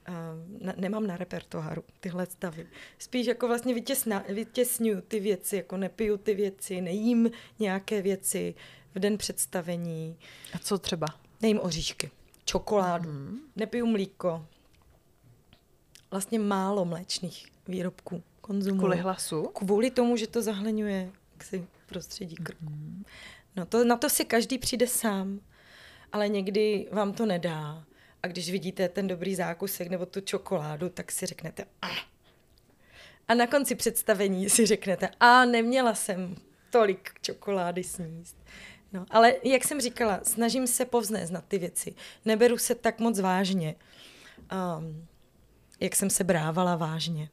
[0.10, 2.68] uh, nemám na repertoáru tyhle stavy.
[2.98, 8.56] Spíš jako vlastně vytěsna, vytěsňuju ty věci, jako nepiju ty věci, nejím nějaké věci
[8.96, 10.18] v den představení.
[10.54, 11.08] A co třeba?
[11.42, 12.12] Nejím oříšky,
[12.46, 13.40] čokoládu, mm.
[13.56, 14.46] nepiju mlíko.
[16.12, 18.80] Vlastně málo mléčných výrobků konzumuji.
[18.80, 19.44] Kvůli hlasu?
[19.44, 21.12] Kvůli tomu, že to zahleňuje
[21.44, 22.66] si prostředí krku.
[22.66, 23.04] Mm.
[23.56, 25.40] No to, na to si každý přijde sám,
[26.12, 27.84] ale někdy vám to nedá.
[28.24, 32.12] A když vidíte ten dobrý zákusek nebo tu čokoládu, tak si řeknete ah.
[33.28, 36.36] A na konci představení si řeknete a neměla jsem
[36.70, 38.38] tolik čokolády sníst.
[38.94, 41.96] No, ale jak jsem říkala, snažím se povznést na ty věci.
[42.26, 43.76] Neberu se tak moc vážně,
[44.78, 45.08] um,
[45.80, 47.30] jak jsem se brávala vážně.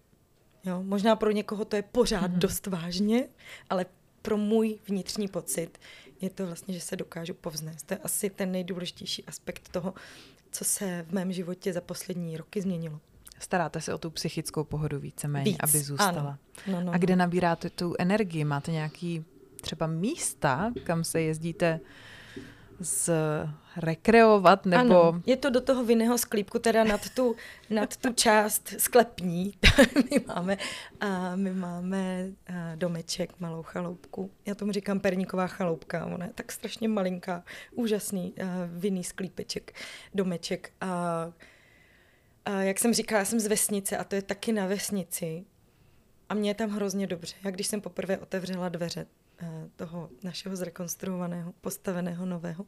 [0.64, 0.82] Jo?
[0.82, 2.38] Možná pro někoho to je pořád mm-hmm.
[2.38, 3.28] dost vážně,
[3.70, 3.86] ale
[4.22, 5.78] pro můj vnitřní pocit
[6.20, 7.86] je to vlastně, že se dokážu povznést.
[7.86, 9.94] To je asi ten nejdůležitější aspekt toho,
[10.58, 13.00] co se v mém životě za poslední roky změnilo.
[13.38, 16.20] Staráte se o tu psychickou pohodu víceméně, Víc, aby zůstala.
[16.20, 16.38] Ano.
[16.66, 17.18] No, no, a kde no.
[17.18, 18.44] nabíráte tu energii?
[18.44, 19.24] Máte nějaký
[19.60, 21.80] třeba místa, kam se jezdíte
[22.80, 25.02] zrekreovat, nebo...
[25.08, 27.36] Ano, je to do toho vinného sklípku, teda nad tu,
[27.70, 29.54] nad tu část sklepní.
[30.10, 30.58] my máme,
[31.00, 32.26] a my máme
[32.74, 34.30] domeček, malou chaloupku.
[34.46, 38.34] Já tomu říkám perníková chaloupka, ona je tak strašně malinká, úžasný
[38.66, 39.72] vinný sklípeček,
[40.14, 40.72] domeček.
[40.80, 41.32] A,
[42.44, 45.44] a jak jsem říkala, já jsem z vesnice a to je taky na vesnici.
[46.28, 47.36] A mě je tam hrozně dobře.
[47.44, 49.06] Jak když jsem poprvé otevřela dveře,
[49.76, 52.66] toho našeho zrekonstruovaného, postaveného nového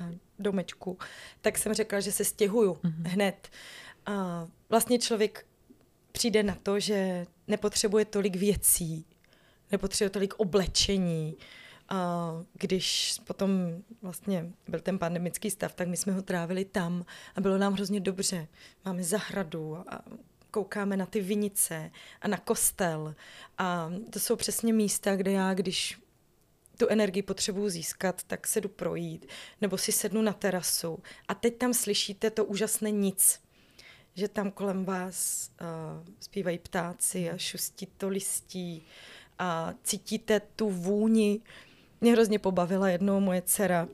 [0.00, 0.98] eh, domečku,
[1.40, 3.08] tak jsem řekla, že se stěhuju mm-hmm.
[3.08, 3.48] hned.
[4.06, 5.46] A vlastně člověk
[6.12, 9.06] přijde na to, že nepotřebuje tolik věcí,
[9.72, 11.36] nepotřebuje tolik oblečení.
[11.88, 13.50] A když potom
[14.02, 17.04] vlastně byl ten pandemický stav, tak my jsme ho trávili tam
[17.36, 18.48] a bylo nám hrozně dobře.
[18.84, 20.04] Máme zahradu a
[20.50, 23.14] koukáme na ty vinice a na kostel.
[23.58, 25.98] A to jsou přesně místa, kde já, když
[26.78, 29.26] tu energii potřebuju získat, tak se jdu projít,
[29.60, 33.40] nebo si sednu na terasu a teď tam slyšíte to úžasné nic,
[34.14, 35.66] že tam kolem vás uh,
[36.20, 38.86] zpívají ptáci a šustí to listí
[39.38, 41.40] a cítíte tu vůni.
[42.00, 43.88] Mě hrozně pobavila jednou moje dcera,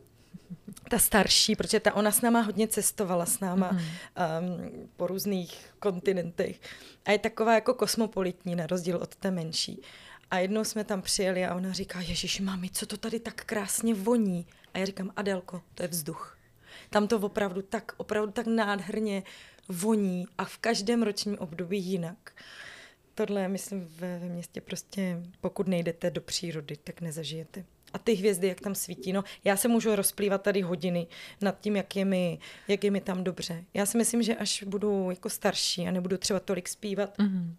[0.90, 4.80] ta starší, protože ta ona s náma hodně cestovala s náma mm-hmm.
[4.80, 6.60] um, po různých kontinentech
[7.04, 9.82] a je taková jako kosmopolitní na rozdíl od té menší.
[10.30, 13.94] A jednou jsme tam přijeli a ona říká, Ježíš, mami, co to tady tak krásně
[13.94, 14.46] voní?
[14.74, 16.38] A já říkám, Adelko, to je vzduch.
[16.90, 19.22] Tam to opravdu tak, opravdu tak nádherně
[19.68, 22.32] voní a v každém ročním období jinak.
[23.14, 27.64] Tohle, myslím, ve, ve městě prostě, pokud nejdete do přírody, tak nezažijete.
[27.94, 29.12] A ty hvězdy, jak tam svítí.
[29.12, 31.07] No, já se můžu rozplývat tady hodiny
[31.40, 33.64] nad tím, jak je mi, jak je mi tam dobře.
[33.74, 37.54] Já si myslím, že až budu jako starší a nebudu třeba tolik zpívat, mm-hmm.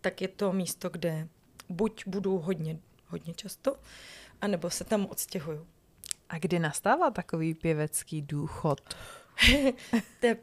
[0.00, 1.28] tak je to místo, kde
[1.68, 3.76] buď budu hodně, hodně často,
[4.40, 5.66] anebo se tam odstěhuju.
[6.28, 8.80] A kdy nastává takový pěvecký důchod?
[10.20, 10.36] to je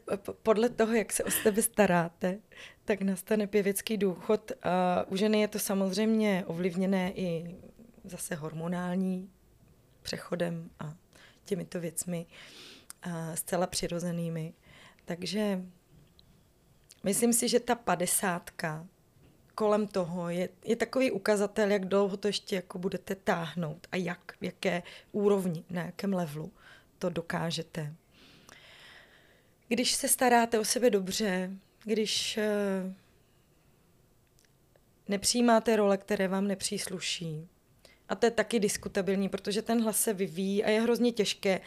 [0.44, 2.40] podle toho, jak se o sebe staráte,
[2.86, 4.52] tak nastane pěvecký důchod.
[4.64, 7.56] A u ženy je to samozřejmě ovlivněné i
[8.04, 9.30] zase hormonální
[10.02, 10.94] přechodem a
[11.46, 12.26] těmito věcmi
[13.04, 14.54] a zcela přirozenými.
[15.06, 15.62] Takže
[17.04, 18.88] myslím si, že ta padesátka
[19.56, 24.38] kolem toho je, je takový ukazatel, jak dlouho to ještě jako budete táhnout a jak,
[24.42, 26.52] v jaké úrovni, na jakém levelu
[27.00, 27.94] to dokážete.
[29.68, 31.52] Když se staráte o sebe dobře,
[31.84, 32.94] když uh,
[35.08, 37.48] nepřijímáte role, které vám nepřísluší,
[38.12, 41.62] a to je taky diskutabilní, protože ten hlas se vyvíjí a je hrozně těžké,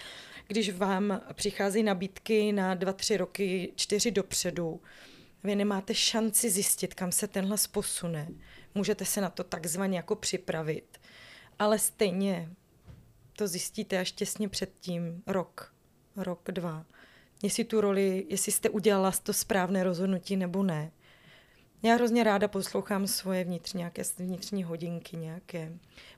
[0.46, 4.80] když vám přichází nabídky na dva, tři roky, čtyři dopředu,
[5.44, 8.28] vy nemáte šanci zjistit, kam se ten hlas posune.
[8.74, 11.00] Můžete se na to takzvaně jako připravit.
[11.58, 12.50] Ale stejně
[13.36, 15.74] to zjistíte až těsně předtím, rok,
[16.16, 16.86] rok, dva.
[17.42, 20.90] Jestli tu roli, jestli jste udělala to správné rozhodnutí nebo ne.
[21.84, 25.72] Já hrozně ráda poslouchám svoje vnitřní, nějaké vnitřní hodinky, nějaké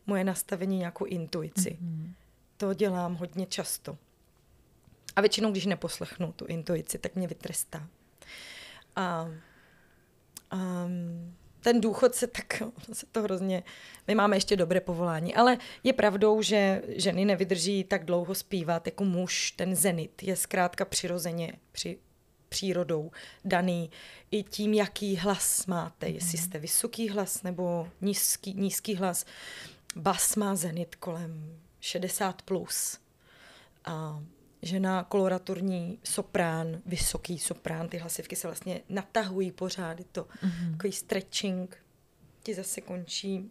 [0.06, 1.78] moje nastavení, nějakou intuici.
[1.82, 2.12] Mm-hmm.
[2.56, 3.98] To dělám hodně často.
[5.16, 7.88] A většinou, když neposlechnu tu intuici, tak mě vytrestá.
[8.96, 9.28] A
[10.52, 13.62] um, ten důchod se tak, se to hrozně,
[14.06, 19.04] my máme ještě dobré povolání, ale je pravdou, že ženy nevydrží tak dlouho zpívat jako
[19.04, 21.98] muž, ten zenit je zkrátka přirozeně při,
[22.48, 23.10] přírodou
[23.44, 23.90] daný
[24.30, 29.24] i tím, jaký hlas máte, jestli jste vysoký hlas nebo nízký, nízký hlas.
[29.96, 32.34] Bas má zenit kolem 60+.
[32.44, 32.98] Plus.
[33.84, 34.22] A
[34.62, 40.70] žena koloraturní soprán, vysoký soprán, ty hlasivky se vlastně natahují pořád, je to mm-hmm.
[40.70, 41.76] takový stretching,
[42.42, 43.50] ti zase končí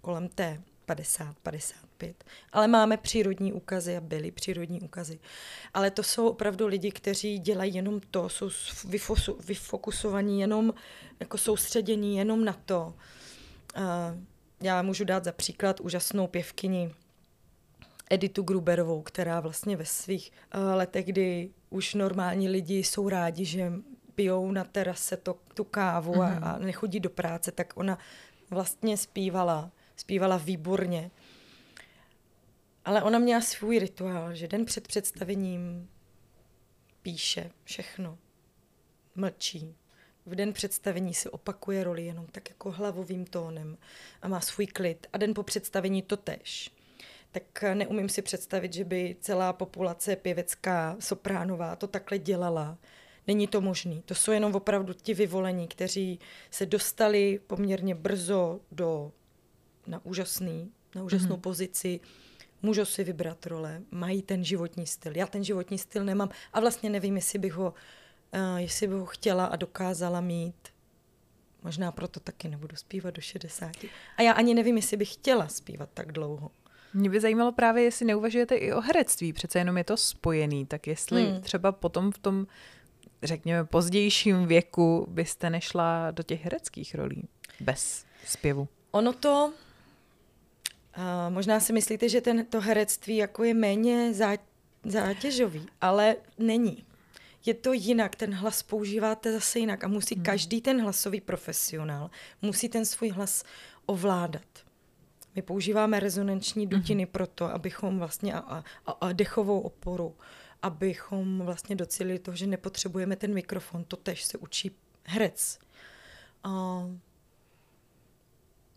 [0.00, 1.36] kolem té 50,
[1.98, 2.24] 55.
[2.52, 5.20] Ale máme přírodní ukazy a byly přírodní ukazy.
[5.74, 8.50] Ale to jsou opravdu lidi, kteří dělají jenom to, jsou
[8.84, 10.74] vyfosu, vyfokusovaní, jenom
[11.20, 12.94] jako soustředění jenom na to.
[14.62, 16.94] Já můžu dát za příklad úžasnou pěvkyni
[18.10, 23.72] Editu Gruberovou, která vlastně ve svých uh, letech, kdy už normální lidi jsou rádi, že
[24.14, 26.44] pijou na terase to, tu kávu a, mhm.
[26.44, 27.98] a nechodí do práce, tak ona
[28.50, 31.10] vlastně zpívala, zpívala výborně.
[32.84, 35.90] Ale ona měla svůj rituál, že den před představením
[37.02, 38.18] píše všechno,
[39.14, 39.76] mlčí.
[40.26, 43.78] V den představení si opakuje roli jenom tak jako hlavovým tónem
[44.22, 45.06] a má svůj klid.
[45.12, 46.74] A den po představení to tež
[47.34, 52.78] tak neumím si představit, že by celá populace pěvecká, sopránová to takhle dělala.
[53.26, 54.02] Není to možný.
[54.04, 56.18] To jsou jenom opravdu ti vyvolení, kteří
[56.50, 59.12] se dostali poměrně brzo do,
[59.86, 61.40] na, úžasný, na úžasnou mm-hmm.
[61.40, 62.00] pozici,
[62.64, 65.16] můžou si vybrat role, mají ten životní styl.
[65.16, 67.74] Já ten životní styl nemám a vlastně nevím, jestli bych ho,
[68.34, 70.68] uh, jestli bych ho chtěla a dokázala mít.
[71.62, 73.70] Možná proto taky nebudu zpívat do 60.
[74.16, 76.50] A já ani nevím, jestli bych chtěla zpívat tak dlouho.
[76.94, 80.86] Mě by zajímalo právě, jestli neuvažujete i o herectví, přece jenom je to spojený, tak
[80.86, 81.40] jestli hmm.
[81.40, 82.46] třeba potom v tom,
[83.22, 87.28] řekněme, pozdějším věku byste nešla do těch hereckých rolí
[87.60, 88.68] bez zpěvu.
[88.90, 89.52] Ono to,
[90.96, 94.36] uh, možná si myslíte, že ten, to herectví jako je méně zá,
[94.84, 96.84] zátěžový, ale není.
[97.46, 100.24] Je to jinak, ten hlas používáte zase jinak a musí hmm.
[100.24, 102.10] každý ten hlasový profesionál,
[102.42, 103.44] musí ten svůj hlas
[103.86, 104.64] ovládat.
[105.34, 107.10] My používáme rezonanční dutiny mm-hmm.
[107.10, 110.16] proto, abychom vlastně a, a, a dechovou oporu,
[110.62, 113.84] abychom vlastně docílili toho, že nepotřebujeme ten mikrofon.
[113.84, 114.70] To tež se učí
[115.04, 115.58] herec.
[116.44, 116.82] A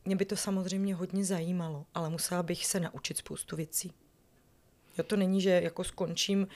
[0.08, 3.94] mě by to samozřejmě hodně zajímalo, ale musela bych se naučit spoustu věcí.
[4.98, 6.48] Jo, to není, že jako skončím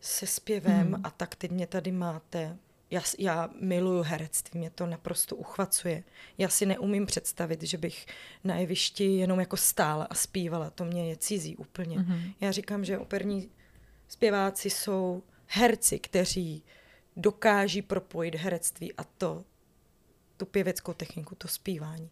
[0.00, 1.00] se zpěvem hmm.
[1.04, 2.56] a tak teď mě tady máte.
[2.90, 6.04] Já, já miluju herectví, mě to naprosto uchvacuje.
[6.38, 8.06] Já si neumím představit, že bych
[8.44, 10.70] na jevišti jenom jako stála a zpívala.
[10.70, 11.98] To mě je cizí úplně.
[11.98, 12.32] Hmm.
[12.40, 13.50] Já říkám, že operní
[14.08, 16.62] zpěváci jsou herci, kteří
[17.16, 19.44] dokáží propojit herectví a to,
[20.36, 22.10] tu pěveckou techniku, to zpívání.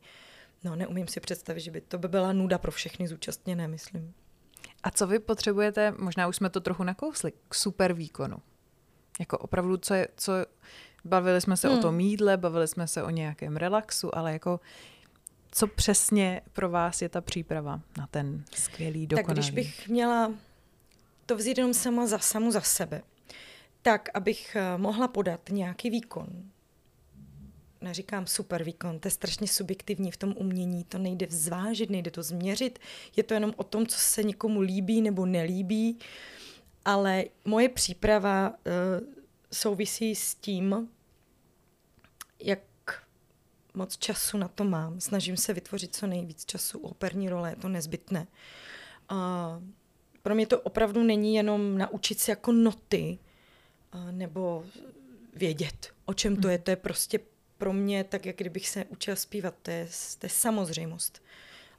[0.67, 4.15] No, neumím si představit, že by to by byla nuda pro všechny zúčastněné, myslím.
[4.83, 8.37] A co vy potřebujete, možná už jsme to trochu nakousli, k super výkonu?
[9.21, 10.33] Jako opravdu, co je, co,
[11.05, 11.79] bavili jsme se hmm.
[11.79, 14.61] o tom jídle, bavili jsme se o nějakém relaxu, ale jako
[15.51, 19.27] co přesně pro vás je ta příprava na ten skvělý dokonalý?
[19.27, 20.33] Tak když bych měla
[21.27, 23.03] to vzít jenom sama za samu za sebe,
[23.83, 26.27] tak abych eh, mohla podat nějaký výkon,
[27.87, 32.23] neříkám super výkon, to je strašně subjektivní v tom umění, to nejde zvážit, nejde to
[32.23, 32.79] změřit,
[33.17, 35.99] je to jenom o tom, co se někomu líbí nebo nelíbí,
[36.85, 38.55] ale moje příprava uh,
[39.53, 40.89] souvisí s tím,
[42.41, 42.61] jak
[43.75, 45.01] moc času na to mám.
[45.01, 46.79] Snažím se vytvořit co nejvíc času.
[46.79, 48.27] U operní role je to nezbytné.
[49.11, 49.19] Uh,
[50.23, 53.19] pro mě to opravdu není jenom naučit se jako noty,
[53.95, 54.65] uh, nebo
[55.35, 56.59] vědět, o čem to je.
[56.59, 57.21] To je prostě
[57.59, 59.89] pro mě tak, jak kdybych se učila zpívat, to je,
[60.19, 61.23] to je samozřejmost.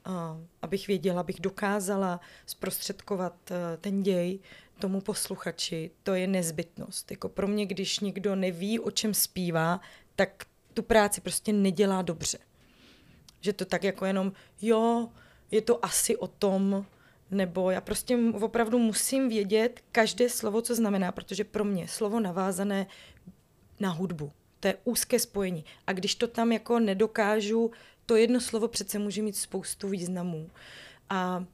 [0.08, 0.14] Uh,
[0.62, 4.38] abych věděla, abych dokázala zprostředkovat uh, ten děj
[4.78, 7.10] tomu posluchači, to je nezbytnost.
[7.10, 9.80] Jako pro mě, když někdo neví, o čem zpívá,
[10.16, 12.38] tak tu práci prostě nedělá dobře.
[13.40, 15.08] Že to tak jako jenom, jo,
[15.50, 16.86] je to asi o tom,
[17.30, 22.86] nebo já prostě opravdu musím vědět každé slovo, co znamená, protože pro mě slovo navázané
[23.80, 25.64] na hudbu, to je úzké spojení.
[25.86, 27.70] A když to tam jako nedokážu,
[28.06, 30.50] to jedno slovo přece může mít spoustu významů.
[31.10, 31.44] A, a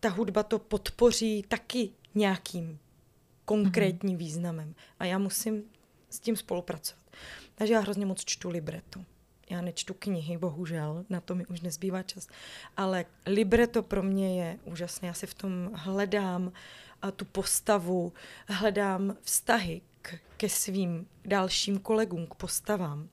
[0.00, 2.78] ta hudba to podpoří taky nějakým
[3.44, 4.18] konkrétním mm-hmm.
[4.18, 4.74] významem.
[4.98, 5.64] A já musím
[6.10, 7.02] s tím spolupracovat.
[7.54, 9.04] Takže já hrozně moc čtu libreto.
[9.50, 12.28] Já nečtu knihy, bohužel, na to mi už nezbývá čas.
[12.76, 15.08] Ale libreto pro mě je úžasné.
[15.08, 16.52] Já si v tom hledám
[17.10, 18.12] tu postavu,
[18.48, 23.08] hledám vztahy k, ke svým dalším kolegům, k postavám.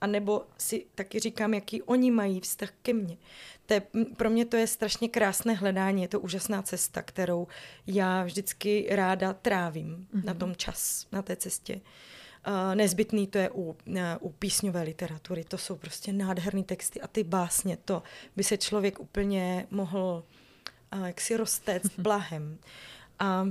[0.00, 3.16] A nebo si taky říkám, jaký oni mají vztah ke mně.
[3.66, 3.82] To je,
[4.16, 7.46] pro mě to je strašně krásné hledání, je to úžasná cesta, kterou
[7.86, 10.24] já vždycky ráda trávím mm-hmm.
[10.24, 11.80] na tom čas, na té cestě.
[12.46, 13.76] Uh, nezbytný to je u, uh,
[14.20, 18.02] u písňové literatury, to jsou prostě nádherné texty a ty básně, to
[18.36, 20.24] by se člověk úplně mohl
[20.96, 22.58] uh, jaksi roztéct blahem.
[23.18, 23.46] A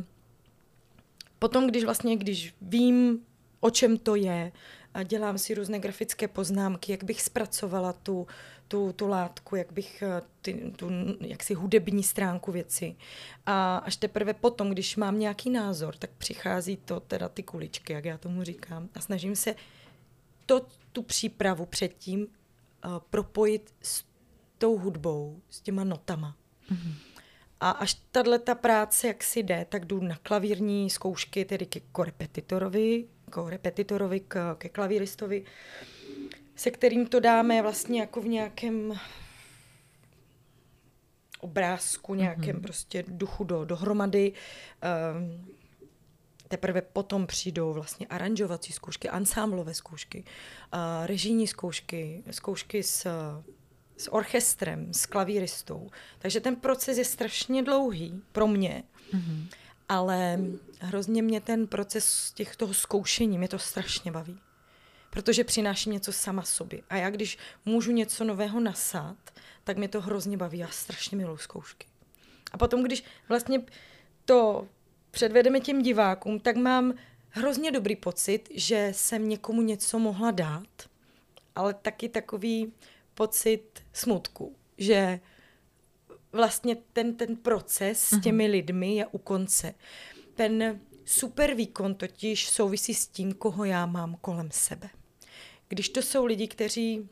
[1.39, 3.19] potom, když vlastně, když vím,
[3.59, 4.51] o čem to je,
[4.93, 8.27] a dělám si různé grafické poznámky, jak bych zpracovala tu,
[8.67, 10.89] tu, tu látku, jak bych eh, ty, tu
[11.19, 12.95] jaksi hudební stránku věci.
[13.45, 18.05] A až teprve potom, když mám nějaký názor, tak přichází to teda ty kuličky, jak
[18.05, 18.89] já tomu říkám.
[18.95, 19.55] A snažím se
[20.45, 22.27] to, tu přípravu předtím uh,
[23.09, 24.03] propojit s
[24.57, 26.35] tou hudbou, s těma notama.
[26.71, 26.93] Mm-hmm.
[27.59, 31.79] A až tahle ta práce, jak si jde, tak jdu na klavírní zkoušky, tedy ke
[31.79, 35.45] korepetitorovi, jako repetitorovi, k, ke klavíristovi,
[36.55, 38.93] se kterým to dáme vlastně jako v nějakém
[41.39, 42.61] obrázku, nějakém mm-hmm.
[42.61, 44.33] prostě duchu do, dohromady.
[45.13, 45.47] Um,
[46.47, 50.23] teprve potom přijdou vlastně aranžovací zkoušky, ansámblové zkoušky,
[50.73, 53.07] uh, režijní zkoušky, zkoušky s
[53.97, 55.89] s orchestrem, s klavíristou.
[56.19, 58.83] Takže ten proces je strašně dlouhý pro mě,
[59.13, 59.47] mm-hmm.
[59.89, 60.39] ale
[60.79, 64.39] hrozně mě ten proces těch toho zkoušení, mě to strašně baví.
[65.09, 66.81] Protože přináší něco sama sobě.
[66.89, 69.17] A já když můžu něco nového nasát,
[69.63, 70.57] tak mě to hrozně baví.
[70.57, 71.87] Já strašně miluji zkoušky.
[72.51, 73.61] A potom, když vlastně
[74.25, 74.67] to
[75.11, 76.93] předvedeme těm divákům, tak mám
[77.29, 80.89] hrozně dobrý pocit, že jsem někomu něco mohla dát,
[81.55, 82.73] ale taky takový
[83.17, 85.19] pocit smutku, že
[86.31, 88.51] vlastně ten, ten proces s těmi mhm.
[88.51, 89.73] lidmi je u konce.
[90.35, 94.89] Ten super výkon totiž souvisí s tím, koho já mám kolem sebe.
[95.67, 97.09] Když to jsou lidi, kteří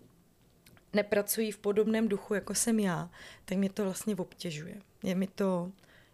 [0.93, 3.09] nepracují v podobném duchu, jako jsem já,
[3.45, 4.81] tak mě to vlastně obtěžuje.
[5.03, 5.71] Je mi to,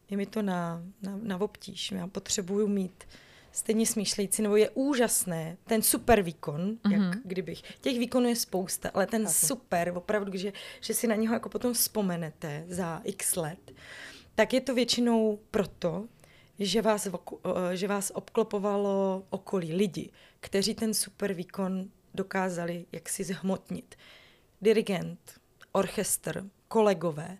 [0.09, 1.91] je mi to na, na, na obtíž.
[1.91, 6.91] Já potřebuju mít uh, stejně smýšlející, nebo je úžasné, ten super výkon, mm-hmm.
[6.91, 7.21] jak mhm.
[7.25, 7.61] kdybych.
[7.61, 9.47] Těch výkonů je spousta, ale ten Chápu.
[9.47, 13.71] super, opravdu, že, že si na něho jako potom vzpomenete za x let,
[14.35, 16.07] tak je to většinou proto,
[16.59, 17.07] že vás,
[17.73, 23.95] že vás obklopovalo okolí lidi, kteří ten super výkon dokázali jaksi zhmotnit.
[24.61, 25.19] dirigent,
[25.71, 27.37] orchestr, kolegové,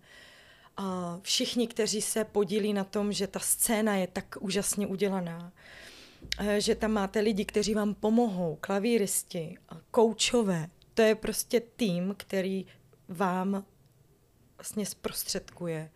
[0.78, 5.52] a všichni, kteří se podílí na tom, že ta scéna je tak úžasně udělaná,
[6.58, 9.58] že tam máte lidi, kteří vám pomohou, klavíristi,
[9.92, 10.70] koučové.
[10.94, 12.66] To je prostě tým, který
[13.08, 13.66] vám
[14.58, 15.92] vlastně zprostředkuje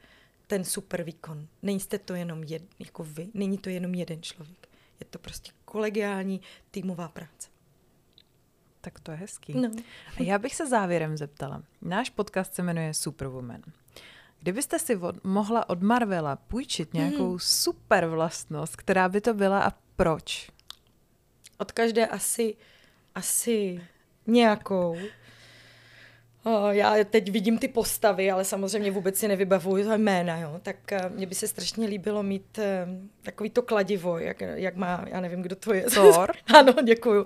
[0.48, 1.48] ten super výkon.
[1.62, 4.70] Nejste to jenom jed, jako vy, není to jenom jeden člověk.
[5.00, 7.50] Je to prostě kolegiální týmová práce.
[8.82, 9.54] Tak to je hezký.
[9.54, 9.72] No.
[10.20, 11.64] A já bych se závěrem zeptala.
[11.82, 13.62] Náš podcast se jmenuje Superwoman.
[14.40, 17.40] Kdybyste si od, mohla od Marvela půjčit nějakou hmm.
[17.40, 20.50] super vlastnost, která by to byla a proč?
[21.58, 22.56] Od každé asi,
[23.16, 23.82] asi
[24.28, 24.98] nějakou.
[26.70, 30.60] Já teď vidím ty postavy, ale samozřejmě vůbec si nevybavuju jména, jo.
[30.64, 32.64] tak uh, mně by se strašně líbilo mít uh,
[33.24, 35.84] takový to kladivo, jak, jak má, já nevím, kdo to je.
[35.94, 36.32] Thor?
[36.54, 37.26] ano, děkuju.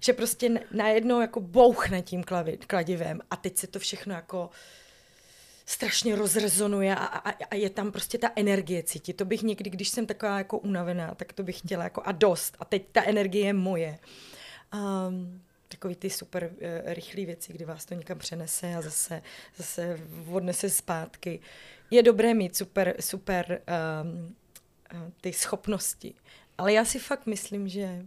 [0.00, 2.24] Že prostě najednou jako bouchne tím
[2.66, 4.50] kladivem a teď se to všechno jako
[5.66, 9.12] strašně rozrezonuje a, a, a je tam prostě ta energie cítit.
[9.12, 12.56] To bych někdy, když jsem taková jako unavená, tak to bych chtěla jako a dost.
[12.60, 13.98] A teď ta energie je moje.
[14.74, 19.22] Um, takový ty super uh, rychlé věci, kdy vás to někam přenese a zase,
[19.56, 20.00] zase
[20.30, 21.40] odnese zpátky.
[21.90, 23.62] Je dobré mít super, super
[24.02, 24.36] um,
[24.94, 26.14] uh, ty schopnosti.
[26.58, 28.06] Ale já si fakt myslím, že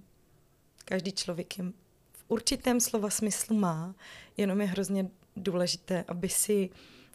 [0.85, 1.63] každý člověk je
[2.11, 3.95] v určitém slova smyslu má,
[4.37, 6.69] jenom je hrozně důležité, aby si,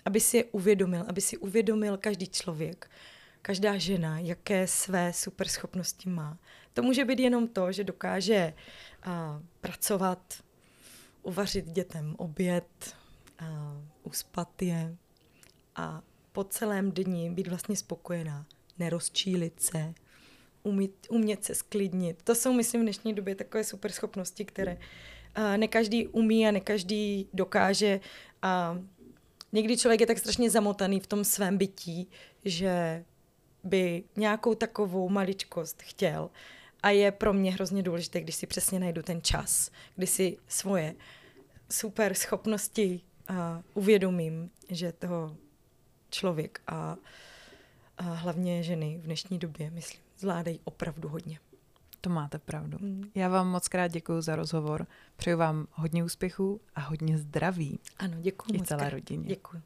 [0.04, 2.90] aby si je uvědomil, aby si uvědomil každý člověk,
[3.42, 6.38] každá žena, jaké své super schopnosti má.
[6.72, 8.54] To může být jenom to, že dokáže
[9.02, 10.42] a, pracovat,
[11.22, 12.96] uvařit dětem oběd,
[13.38, 14.96] a, uspat je
[15.76, 16.02] a
[16.32, 18.46] po celém dni být vlastně spokojená,
[18.78, 19.94] nerozčílit se,
[20.62, 22.22] umít, umět se sklidnit.
[22.22, 24.78] To jsou, myslím, v dnešní době takové super schopnosti, které
[25.34, 28.00] a, ne každý umí a ne každý dokáže.
[28.42, 28.78] A
[29.54, 32.08] někdy člověk je tak strašně zamotaný v tom svém bytí,
[32.44, 33.04] že
[33.64, 36.30] by nějakou takovou maličkost chtěl.
[36.82, 40.94] A je pro mě hrozně důležité, když si přesně najdu ten čas, kdy si svoje
[41.70, 45.36] super schopnosti a uvědomím, že toho
[46.10, 46.96] člověk a,
[47.98, 51.38] a hlavně ženy v dnešní době, myslím, zvládají opravdu hodně.
[52.04, 52.78] To máte pravdu.
[52.78, 53.10] Hmm.
[53.14, 54.86] Já vám moc krát děkuji za rozhovor.
[55.16, 57.78] Přeju vám hodně úspěchů a hodně zdraví.
[57.98, 59.28] Ano, děkuji I celé rodině.
[59.28, 59.62] Děkuji.